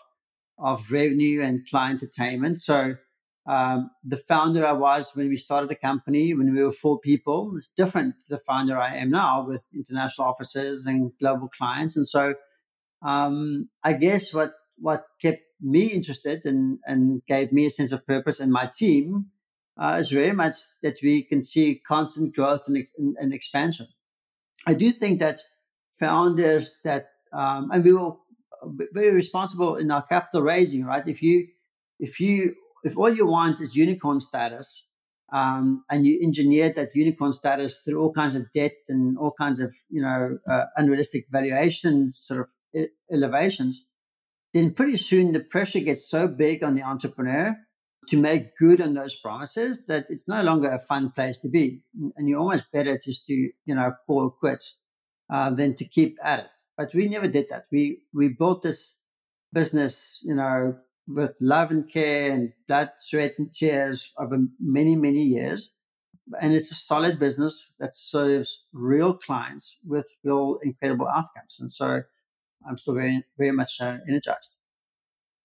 of 0.58 0.90
revenue 0.90 1.42
and 1.42 1.66
client 1.68 2.02
attainment. 2.02 2.60
So 2.60 2.94
um, 3.46 3.90
the 4.04 4.16
founder 4.16 4.66
I 4.66 4.72
was 4.72 5.12
when 5.14 5.28
we 5.28 5.36
started 5.36 5.70
the 5.70 5.76
company, 5.76 6.34
when 6.34 6.52
we 6.52 6.62
were 6.62 6.72
four 6.72 6.98
people, 6.98 7.54
is 7.56 7.70
different 7.76 8.16
to 8.20 8.26
the 8.30 8.38
founder 8.38 8.78
I 8.78 8.96
am 8.96 9.10
now 9.10 9.46
with 9.46 9.68
international 9.74 10.28
offices 10.28 10.86
and 10.86 11.12
global 11.20 11.48
clients. 11.48 11.96
And 11.96 12.06
so, 12.06 12.34
um, 13.02 13.68
I 13.84 13.92
guess 13.92 14.34
what 14.34 14.54
what 14.78 15.04
kept 15.22 15.42
me 15.60 15.86
interested 15.86 16.42
and 16.44 16.78
and 16.86 17.22
gave 17.26 17.52
me 17.52 17.66
a 17.66 17.70
sense 17.70 17.92
of 17.92 18.06
purpose 18.06 18.40
and 18.40 18.52
my 18.52 18.70
team 18.76 19.26
uh, 19.78 19.98
is 20.00 20.10
very 20.10 20.32
much 20.32 20.54
that 20.82 20.98
we 21.02 21.22
can 21.22 21.42
see 21.42 21.80
constant 21.86 22.34
growth 22.34 22.64
and, 22.66 22.86
and, 22.98 23.16
and 23.18 23.34
expansion. 23.34 23.88
I 24.66 24.74
do 24.74 24.90
think 24.90 25.20
that 25.20 25.38
founders 25.98 26.80
that 26.84 27.08
um, 27.32 27.70
and 27.72 27.84
we 27.84 27.92
were 27.92 28.12
very 28.92 29.12
responsible 29.12 29.76
in 29.76 29.90
our 29.90 30.02
capital 30.02 30.42
raising, 30.42 30.84
right? 30.84 31.06
If 31.06 31.22
you 31.22 31.48
if 31.98 32.20
you 32.20 32.54
if 32.84 32.96
all 32.96 33.10
you 33.10 33.26
want 33.26 33.60
is 33.60 33.76
unicorn 33.76 34.20
status, 34.20 34.86
um, 35.32 35.84
and 35.90 36.06
you 36.06 36.18
engineer 36.22 36.72
that 36.72 36.94
unicorn 36.94 37.32
status 37.32 37.80
through 37.84 38.00
all 38.00 38.12
kinds 38.12 38.34
of 38.34 38.50
debt 38.52 38.76
and 38.88 39.18
all 39.18 39.32
kinds 39.32 39.60
of 39.60 39.74
you 39.90 40.02
know 40.02 40.38
uh, 40.48 40.64
unrealistic 40.76 41.26
valuation 41.30 42.12
sort 42.14 42.40
of 42.74 42.88
elevations, 43.12 43.86
then 44.52 44.72
pretty 44.72 44.96
soon 44.96 45.32
the 45.32 45.40
pressure 45.40 45.80
gets 45.80 46.08
so 46.08 46.28
big 46.28 46.62
on 46.62 46.74
the 46.74 46.82
entrepreneur 46.82 47.56
to 48.08 48.16
make 48.16 48.56
good 48.56 48.80
on 48.80 48.94
those 48.94 49.14
promises 49.14 49.84
that 49.86 50.06
it's 50.08 50.28
no 50.28 50.42
longer 50.42 50.70
a 50.70 50.78
fun 50.78 51.10
place 51.10 51.38
to 51.38 51.48
be, 51.48 51.82
and 52.16 52.28
you're 52.28 52.40
almost 52.40 52.70
better 52.72 52.98
just 52.98 53.26
to 53.26 53.32
you 53.32 53.74
know 53.74 53.92
call 54.06 54.30
quits 54.30 54.76
uh, 55.30 55.50
than 55.50 55.74
to 55.74 55.84
keep 55.84 56.18
at 56.22 56.40
it. 56.40 56.50
But 56.76 56.94
we 56.94 57.08
never 57.08 57.28
did 57.28 57.46
that. 57.50 57.66
We 57.72 58.02
we 58.12 58.28
built 58.28 58.62
this 58.62 58.96
business, 59.52 60.20
you 60.24 60.34
know, 60.34 60.76
with 61.08 61.32
love 61.40 61.70
and 61.70 61.90
care 61.90 62.32
and 62.32 62.52
blood, 62.68 62.90
sweat, 62.98 63.34
and 63.38 63.52
tears 63.52 64.12
over 64.18 64.38
many, 64.60 64.96
many 64.96 65.22
years. 65.22 65.74
And 66.40 66.52
it's 66.52 66.72
a 66.72 66.74
solid 66.74 67.18
business 67.18 67.72
that 67.78 67.94
serves 67.94 68.64
real 68.72 69.14
clients 69.14 69.78
with 69.86 70.12
real 70.24 70.58
incredible 70.62 71.06
outcomes. 71.06 71.58
And 71.60 71.70
so 71.70 72.02
I'm 72.68 72.76
still 72.76 72.94
very, 72.94 73.24
very 73.38 73.52
much 73.52 73.80
uh, 73.80 73.98
energized. 74.08 74.56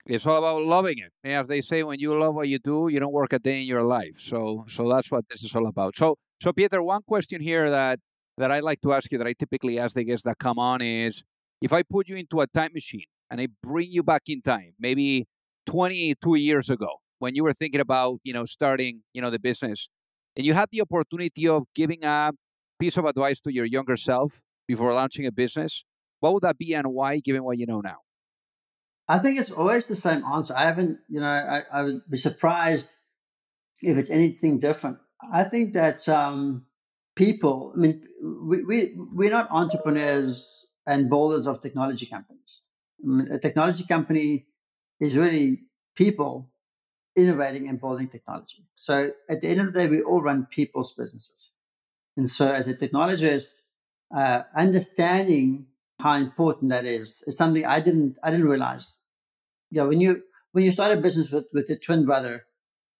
It's 0.06 0.26
all 0.26 0.38
about 0.38 0.64
loving 0.64 0.98
it. 0.98 1.12
As 1.24 1.48
they 1.48 1.62
say, 1.62 1.84
when 1.84 2.00
you 2.00 2.18
love 2.18 2.36
what 2.36 2.48
you 2.48 2.60
do, 2.60 2.88
you 2.90 3.00
don't 3.00 3.14
work 3.14 3.34
a 3.34 3.40
day 3.40 3.62
in 3.62 3.68
your 3.68 3.84
life. 3.84 4.20
So, 4.20 4.66
so 4.68 4.90
that's 4.90 5.12
what 5.12 5.26
this 5.30 5.44
is 5.44 5.54
all 5.56 5.68
about. 5.68 5.96
So, 5.96 6.18
so 6.42 6.52
Peter, 6.52 6.82
one 6.82 7.02
question 7.04 7.42
here 7.42 7.70
that 7.70 8.00
that 8.38 8.52
I 8.52 8.60
like 8.60 8.82
to 8.82 8.94
ask 8.94 9.12
you, 9.12 9.18
that 9.20 9.28
I 9.28 9.34
typically 9.34 9.78
ask 9.78 9.94
the 9.94 10.04
guests 10.04 10.26
that 10.26 10.40
come 10.40 10.58
on, 10.58 10.82
is 10.82 11.24
if 11.62 11.72
I 11.72 11.84
put 11.84 12.10
you 12.10 12.16
into 12.16 12.42
a 12.42 12.48
time 12.48 12.72
machine 12.74 13.06
and 13.30 13.40
I 13.40 13.48
bring 13.62 13.92
you 13.92 14.02
back 14.02 14.24
in 14.28 14.42
time, 14.42 14.74
maybe 14.80 15.28
22 15.68 16.36
years 16.36 16.70
ago 16.70 17.02
when 17.20 17.36
you 17.36 17.44
were 17.44 17.54
thinking 17.54 17.80
about 17.80 18.20
you 18.24 18.34
know 18.34 18.46
starting 18.46 19.04
you 19.14 19.22
know 19.22 19.30
the 19.30 19.40
business 19.40 19.90
and 20.36 20.46
you 20.46 20.54
had 20.54 20.68
the 20.72 20.82
opportunity 20.82 21.48
of 21.48 21.64
giving 21.76 22.04
a 22.04 22.32
piece 22.80 22.98
of 22.98 23.06
advice 23.06 23.40
to 23.40 23.54
your 23.54 23.66
younger 23.66 23.96
self 23.96 24.42
before 24.68 24.94
launching 24.94 25.26
a 25.28 25.32
business 25.32 25.84
what 26.20 26.34
would 26.34 26.42
that 26.42 26.58
be 26.58 26.74
and 26.74 26.88
why 26.88 27.20
given 27.20 27.44
what 27.44 27.58
you 27.58 27.66
know 27.68 27.80
now 27.80 27.98
i 29.14 29.18
think 29.22 29.40
it's 29.40 29.52
always 29.60 29.86
the 29.88 29.96
same 30.08 30.22
answer 30.36 30.54
i 30.56 30.66
haven't 30.72 30.96
you 31.14 31.20
know 31.24 31.34
i, 31.56 31.58
I 31.72 31.80
would 31.84 32.02
be 32.10 32.18
surprised 32.18 32.90
if 33.82 33.98
it's 34.00 34.10
anything 34.20 34.60
different 34.68 34.98
i 35.32 35.44
think 35.52 35.74
that 35.74 36.08
um, 36.20 36.66
people 37.16 37.74
i 37.76 37.80
mean 37.84 37.96
we, 38.50 38.58
we 38.70 38.78
we're 39.18 39.36
not 39.38 39.48
entrepreneurs 39.62 40.66
and 40.92 41.10
builders 41.10 41.46
of 41.48 41.62
technology 41.66 42.08
companies 42.16 42.54
I 43.04 43.08
mean, 43.08 43.32
a 43.32 43.40
technology 43.40 43.86
company 43.86 44.46
is 45.00 45.18
really 45.18 45.62
people 45.96 46.52
innovating 47.16 47.68
and 47.68 47.80
building 47.80 48.08
technology. 48.08 48.66
So 48.76 49.12
at 49.30 49.42
the 49.42 49.48
end 49.48 49.60
of 49.60 49.68
the 49.68 49.80
day, 49.80 49.88
we 49.88 50.02
all 50.02 50.22
run 50.22 50.48
people's 50.50 50.94
businesses. 50.94 51.52
And 52.16 52.30
so 52.30 52.52
as 52.52 52.68
a 52.68 52.76
technologist, 52.76 53.62
uh, 54.16 54.44
understanding 54.56 55.68
how 56.00 56.16
important 56.16 56.72
that 56.72 56.86
is 56.86 57.24
is 57.28 57.38
something 57.38 57.66
I 57.66 57.80
didn't 57.80 58.18
I 58.24 58.32
didn't 58.32 58.48
realize. 58.48 58.98
You 59.72 59.82
know, 59.82 59.88
when 59.88 60.02
you 60.02 60.22
when 60.52 60.64
you 60.64 60.72
start 60.72 60.98
a 60.98 61.02
business 61.02 61.32
with 61.32 61.46
with 61.54 61.70
a 61.70 61.78
twin 61.78 62.06
brother 62.06 62.46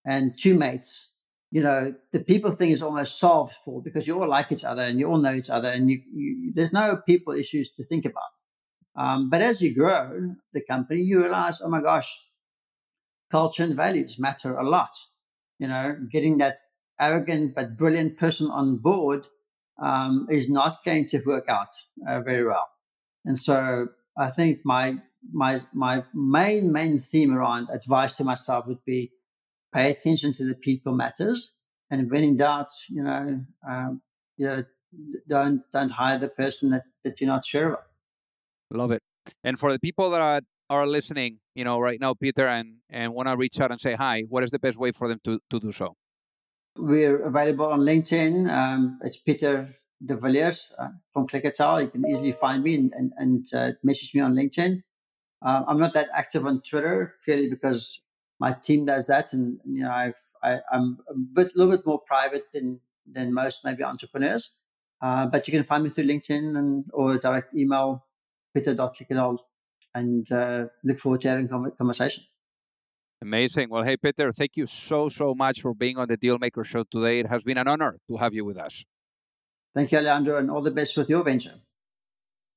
and 0.04 0.32
two 0.38 0.54
mates, 0.54 1.12
you 1.50 1.62
know, 1.62 1.94
the 2.12 2.20
people 2.20 2.50
thing 2.50 2.70
is 2.70 2.82
almost 2.82 3.18
solved 3.18 3.54
for 3.64 3.82
because 3.82 4.06
you 4.06 4.20
all 4.20 4.28
like 4.28 4.50
each 4.50 4.64
other 4.64 4.82
and 4.82 4.98
you 4.98 5.06
all 5.06 5.18
know 5.18 5.34
each 5.34 5.50
other 5.50 5.68
and 5.68 5.90
you, 5.90 6.00
you 6.12 6.52
there's 6.54 6.72
no 6.72 6.96
people 6.96 7.34
issues 7.34 7.70
to 7.72 7.84
think 7.84 8.04
about. 8.06 8.32
Um, 8.96 9.30
but 9.30 9.42
as 9.42 9.62
you 9.62 9.74
grow 9.74 10.34
the 10.52 10.62
company, 10.62 11.00
you 11.00 11.20
realize, 11.20 11.60
oh 11.62 11.68
my 11.68 11.80
gosh, 11.80 12.10
culture 13.30 13.62
and 13.64 13.76
values 13.76 14.18
matter 14.18 14.56
a 14.56 14.68
lot. 14.68 14.90
You 15.58 15.68
know, 15.68 15.96
getting 16.10 16.38
that 16.38 16.58
arrogant 17.00 17.54
but 17.54 17.76
brilliant 17.76 18.18
person 18.18 18.50
on 18.50 18.78
board 18.78 19.26
um, 19.80 20.26
is 20.30 20.48
not 20.48 20.84
going 20.84 21.08
to 21.08 21.22
work 21.24 21.48
out 21.48 21.74
uh, 22.08 22.20
very 22.20 22.44
well. 22.44 22.68
And 23.24 23.38
so 23.38 23.88
I 24.16 24.30
think 24.30 24.60
my 24.64 24.96
my 25.32 25.60
my 25.72 26.04
main 26.14 26.72
main 26.72 26.98
theme 26.98 27.34
around 27.34 27.68
advice 27.72 28.12
to 28.14 28.24
myself 28.24 28.66
would 28.66 28.84
be 28.84 29.12
pay 29.72 29.90
attention 29.90 30.34
to 30.34 30.44
the 30.46 30.54
people 30.54 30.94
matters, 30.94 31.58
and 31.90 32.10
when 32.10 32.24
in 32.24 32.36
doubt, 32.36 32.72
you 32.88 33.02
know, 33.02 33.40
um, 33.68 34.02
you 34.36 34.46
know, 34.46 34.64
don't 35.28 35.62
don't 35.72 35.90
hire 35.90 36.18
the 36.18 36.28
person 36.28 36.70
that, 36.70 36.82
that 37.04 37.20
you're 37.20 37.28
not 37.28 37.44
sure 37.44 37.68
about. 37.68 37.86
Love 38.70 38.90
it. 38.90 39.02
And 39.44 39.58
for 39.58 39.72
the 39.72 39.78
people 39.78 40.10
that 40.10 40.20
are, 40.20 40.40
are 40.70 40.86
listening, 40.86 41.38
you 41.54 41.64
know, 41.64 41.78
right 41.78 42.00
now, 42.00 42.14
Peter, 42.14 42.46
and, 42.46 42.76
and 42.90 43.12
want 43.12 43.28
to 43.28 43.36
reach 43.36 43.60
out 43.60 43.70
and 43.70 43.80
say 43.80 43.94
hi, 43.94 44.22
what 44.28 44.42
is 44.42 44.50
the 44.50 44.58
best 44.58 44.78
way 44.78 44.92
for 44.92 45.08
them 45.08 45.20
to, 45.24 45.38
to 45.50 45.60
do 45.60 45.72
so? 45.72 45.94
We're 46.76 47.22
available 47.22 47.66
on 47.66 47.80
LinkedIn. 47.80 48.50
Um, 48.50 48.98
it's 49.02 49.18
Pieter 49.18 49.68
de 50.04 50.16
Villiers 50.16 50.72
uh, 50.78 50.88
from 51.10 51.26
Clickatell. 51.26 51.82
You 51.82 51.88
can 51.88 52.06
easily 52.08 52.32
find 52.32 52.62
me 52.62 52.74
and, 52.74 52.92
and, 52.94 53.12
and 53.16 53.54
uh, 53.54 53.72
message 53.82 54.14
me 54.14 54.20
on 54.20 54.34
LinkedIn. 54.34 54.82
Uh, 55.44 55.62
I'm 55.66 55.78
not 55.78 55.94
that 55.94 56.08
active 56.14 56.46
on 56.46 56.62
Twitter 56.62 57.14
purely 57.24 57.48
because 57.48 58.00
my 58.38 58.52
team 58.52 58.86
does 58.86 59.06
that, 59.06 59.32
and 59.32 59.58
you 59.64 59.82
know 59.82 59.90
I've, 59.90 60.14
I, 60.42 60.60
am 60.72 60.98
a 61.08 61.14
bit, 61.14 61.52
little 61.56 61.76
bit 61.76 61.86
more 61.86 62.00
private 62.00 62.44
than 62.52 62.80
than 63.06 63.34
most 63.34 63.64
maybe 63.64 63.82
entrepreneurs. 63.82 64.52
Uh, 65.00 65.26
but 65.26 65.48
you 65.48 65.52
can 65.52 65.64
find 65.64 65.82
me 65.82 65.90
through 65.90 66.04
LinkedIn 66.04 66.56
and 66.56 66.84
or 66.92 67.18
direct 67.18 67.54
email 67.54 68.06
peter.clickatell 68.54 69.38
and 69.94 70.30
uh, 70.30 70.66
look 70.84 70.98
forward 70.98 71.20
to 71.22 71.28
having 71.28 71.46
a 71.46 71.70
conversation. 71.72 72.24
Amazing. 73.20 73.68
Well, 73.70 73.82
hey, 73.84 73.96
Peter, 73.96 74.32
thank 74.32 74.56
you 74.56 74.66
so, 74.66 75.08
so 75.08 75.34
much 75.34 75.60
for 75.60 75.74
being 75.74 75.96
on 75.96 76.08
the 76.08 76.16
Dealmaker 76.16 76.64
Show 76.64 76.84
today. 76.90 77.20
It 77.20 77.28
has 77.28 77.42
been 77.42 77.58
an 77.58 77.68
honor 77.68 77.98
to 78.08 78.16
have 78.16 78.34
you 78.34 78.44
with 78.44 78.58
us. 78.58 78.84
Thank 79.74 79.92
you, 79.92 79.98
Alejandro, 79.98 80.38
and 80.38 80.50
all 80.50 80.62
the 80.62 80.70
best 80.70 80.96
with 80.96 81.08
your 81.08 81.22
venture. 81.22 81.54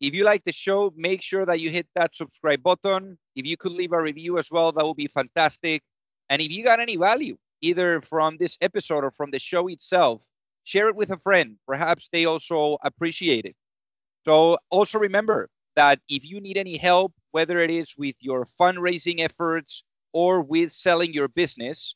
If 0.01 0.13
you 0.13 0.25
like 0.25 0.43
the 0.43 0.51
show, 0.51 0.93
make 0.97 1.21
sure 1.21 1.45
that 1.45 1.59
you 1.59 1.69
hit 1.69 1.87
that 1.95 2.15
subscribe 2.15 2.61
button. 2.61 3.17
If 3.35 3.45
you 3.45 3.55
could 3.55 3.71
leave 3.71 3.93
a 3.93 4.01
review 4.01 4.37
as 4.37 4.51
well, 4.51 4.71
that 4.73 4.85
would 4.85 4.97
be 4.97 5.07
fantastic. 5.07 5.81
And 6.29 6.41
if 6.41 6.51
you 6.51 6.63
got 6.63 6.81
any 6.81 6.97
value, 6.97 7.37
either 7.61 8.01
from 8.01 8.37
this 8.37 8.57
episode 8.59 9.03
or 9.05 9.11
from 9.11 9.31
the 9.31 9.39
show 9.39 9.67
itself, 9.67 10.25
share 10.65 10.89
it 10.89 10.95
with 10.95 11.11
a 11.11 11.17
friend. 11.17 11.55
Perhaps 11.65 12.09
they 12.11 12.25
also 12.25 12.77
appreciate 12.83 13.45
it. 13.45 13.55
So 14.25 14.57
also 14.69 14.99
remember, 14.99 15.49
that 15.75 15.99
if 16.09 16.25
you 16.25 16.41
need 16.41 16.57
any 16.57 16.77
help 16.77 17.13
whether 17.31 17.59
it 17.59 17.69
is 17.69 17.95
with 17.97 18.15
your 18.19 18.45
fundraising 18.45 19.19
efforts 19.19 19.83
or 20.13 20.41
with 20.41 20.71
selling 20.71 21.13
your 21.13 21.27
business, 21.27 21.95